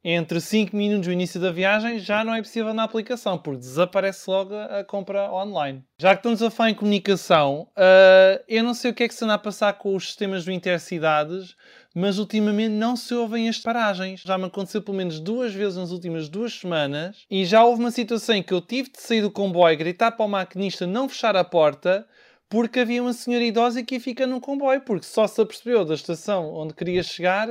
entre 0.03 0.41
5 0.41 0.75
minutos 0.75 1.07
do 1.07 1.13
início 1.13 1.39
da 1.39 1.51
viagem 1.51 1.99
já 1.99 2.23
não 2.23 2.33
é 2.33 2.41
possível 2.41 2.73
na 2.73 2.83
aplicação, 2.83 3.37
porque 3.37 3.59
desaparece 3.59 4.29
logo 4.29 4.55
a 4.55 4.83
compra 4.83 5.31
online. 5.31 5.83
Já 5.99 6.15
que 6.15 6.19
estamos 6.19 6.41
a 6.41 6.49
falar 6.49 6.71
em 6.71 6.75
comunicação, 6.75 7.67
uh, 7.77 8.43
eu 8.47 8.63
não 8.63 8.73
sei 8.73 8.91
o 8.91 8.93
que 8.93 9.03
é 9.03 9.07
que 9.07 9.13
se 9.13 9.23
anda 9.23 9.35
a 9.35 9.37
passar 9.37 9.73
com 9.73 9.95
os 9.95 10.07
sistemas 10.07 10.43
de 10.43 10.51
intercidades, 10.51 11.55
mas 11.93 12.17
ultimamente 12.17 12.71
não 12.71 12.95
se 12.95 13.13
ouvem 13.13 13.47
as 13.47 13.59
paragens. 13.59 14.21
Já 14.21 14.37
me 14.37 14.45
aconteceu 14.45 14.81
pelo 14.81 14.97
menos 14.97 15.19
duas 15.19 15.53
vezes 15.53 15.77
nas 15.77 15.91
últimas 15.91 16.29
duas 16.29 16.53
semanas 16.53 17.25
e 17.29 17.45
já 17.45 17.63
houve 17.63 17.81
uma 17.81 17.91
situação 17.91 18.35
em 18.35 18.43
que 18.43 18.53
eu 18.53 18.61
tive 18.61 18.89
de 18.89 19.01
sair 19.01 19.21
do 19.21 19.29
comboio, 19.29 19.77
gritar 19.77 20.11
para 20.11 20.25
o 20.25 20.29
maquinista 20.29 20.87
não 20.87 21.07
fechar 21.07 21.35
a 21.35 21.43
porta 21.43 22.07
porque 22.49 22.81
havia 22.81 23.01
uma 23.01 23.13
senhora 23.13 23.45
idosa 23.45 23.81
que 23.81 23.95
ia 23.95 24.01
ficar 24.01 24.27
no 24.27 24.41
comboio, 24.41 24.81
porque 24.81 25.05
só 25.05 25.25
se 25.25 25.39
apercebeu 25.39 25.85
da 25.85 25.93
estação 25.93 26.53
onde 26.53 26.73
queria 26.73 27.01
chegar 27.01 27.47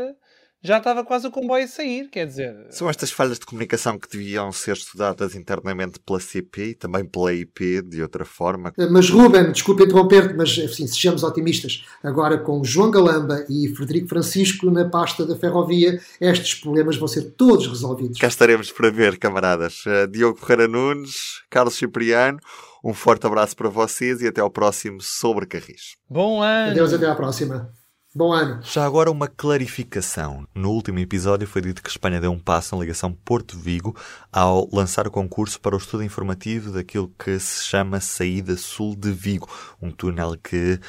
já 0.62 0.78
estava 0.78 1.04
quase 1.04 1.26
o 1.26 1.30
comboio 1.30 1.64
a 1.64 1.68
sair, 1.68 2.08
quer 2.08 2.26
dizer. 2.26 2.66
São 2.70 2.88
estas 2.88 3.10
falhas 3.10 3.38
de 3.38 3.46
comunicação 3.46 3.98
que 3.98 4.08
deviam 4.08 4.52
ser 4.52 4.76
estudadas 4.76 5.34
internamente 5.34 5.98
pela 6.00 6.20
CP 6.20 6.62
e 6.62 6.74
também 6.74 7.04
pela 7.04 7.32
IP 7.32 7.82
de 7.82 8.02
outra 8.02 8.24
forma. 8.24 8.72
Eh, 8.78 8.86
mas 8.86 9.08
Ruben, 9.08 9.52
desculpe 9.52 9.84
interromper-te, 9.84 10.34
mas 10.34 10.58
assim, 10.58 10.86
sejamos 10.86 11.22
otimistas. 11.22 11.84
Agora 12.02 12.38
com 12.38 12.62
João 12.62 12.90
Galamba 12.90 13.44
e 13.48 13.68
Frederico 13.74 14.08
Francisco 14.08 14.70
na 14.70 14.88
pasta 14.88 15.24
da 15.24 15.34
ferrovia, 15.34 16.00
estes 16.20 16.54
problemas 16.54 16.96
vão 16.96 17.08
ser 17.08 17.32
todos 17.32 17.66
resolvidos. 17.66 18.18
Cá 18.18 18.28
estaremos 18.28 18.70
para 18.70 18.90
ver, 18.90 19.18
camaradas. 19.18 19.84
Uh, 19.86 20.06
Diogo 20.10 20.38
Ferreira 20.38 20.68
Nunes, 20.68 21.42
Carlos 21.48 21.74
Cipriano, 21.74 22.38
um 22.84 22.92
forte 22.92 23.26
abraço 23.26 23.56
para 23.56 23.68
vocês 23.68 24.20
e 24.20 24.26
até 24.26 24.40
ao 24.40 24.50
próximo 24.50 25.00
Sobre 25.00 25.46
Carris. 25.46 25.96
Bom 26.08 26.42
ano! 26.42 26.72
Adeus, 26.72 26.92
até 26.92 27.06
à 27.06 27.14
próxima. 27.14 27.79
Bom 28.12 28.32
ano. 28.32 28.60
Já 28.64 28.84
agora 28.84 29.08
uma 29.08 29.28
clarificação. 29.28 30.44
No 30.52 30.72
último 30.72 30.98
episódio 30.98 31.46
foi 31.46 31.62
dito 31.62 31.80
que 31.80 31.88
Espanha 31.88 32.20
deu 32.20 32.32
um 32.32 32.40
passo 32.40 32.74
na 32.74 32.80
ligação 32.80 33.12
Porto-Vigo 33.12 33.96
ao 34.32 34.68
lançar 34.72 35.06
o 35.06 35.12
concurso 35.12 35.60
para 35.60 35.76
o 35.76 35.78
estudo 35.78 36.02
informativo 36.02 36.72
daquilo 36.72 37.14
que 37.16 37.38
se 37.38 37.62
chama 37.66 38.00
Saída 38.00 38.56
Sul 38.56 38.96
de 38.96 39.12
Vigo, 39.12 39.48
um 39.80 39.92
túnel 39.92 40.36
que 40.42 40.80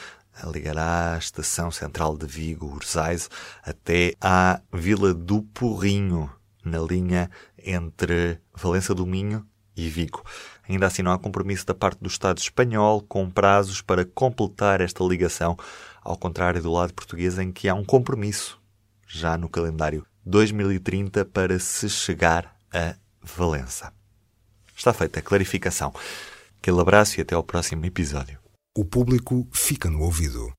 ligará 0.51 1.13
a 1.13 1.17
estação 1.19 1.69
central 1.69 2.17
de 2.17 2.25
Vigo, 2.25 2.65
Urzais, 2.65 3.29
até 3.63 4.15
à 4.19 4.59
Vila 4.73 5.13
do 5.13 5.43
Porrinho, 5.43 6.27
na 6.65 6.79
linha 6.79 7.29
entre 7.55 8.39
Valença 8.55 8.95
do 8.95 9.05
Minho 9.05 9.45
e 9.77 9.87
Vigo. 9.89 10.23
Ainda 10.67 10.87
assim 10.87 11.03
não 11.03 11.11
há 11.11 11.19
compromisso 11.19 11.67
da 11.67 11.75
parte 11.75 11.99
do 11.99 12.07
Estado 12.07 12.39
espanhol 12.39 12.99
com 13.01 13.29
prazos 13.29 13.79
para 13.79 14.05
completar 14.05 14.81
esta 14.81 15.03
ligação 15.03 15.55
ao 16.01 16.17
contrário 16.17 16.61
do 16.61 16.71
lado 16.71 16.93
português 16.93 17.37
em 17.37 17.51
que 17.51 17.69
há 17.69 17.73
um 17.73 17.85
compromisso 17.85 18.59
já 19.07 19.37
no 19.37 19.47
calendário 19.47 20.05
2030 20.25 21.25
para 21.25 21.59
se 21.59 21.89
chegar 21.89 22.55
a 22.73 22.95
Valença. 23.21 23.93
Está 24.75 24.93
feita 24.93 25.19
a 25.19 25.21
clarificação. 25.21 25.93
Aquele 26.59 26.81
abraço 26.81 27.19
e 27.19 27.21
até 27.21 27.35
ao 27.35 27.43
próximo 27.43 27.85
episódio. 27.85 28.39
O 28.75 28.83
público 28.83 29.47
fica 29.51 29.89
no 29.89 30.01
ouvido. 30.01 30.51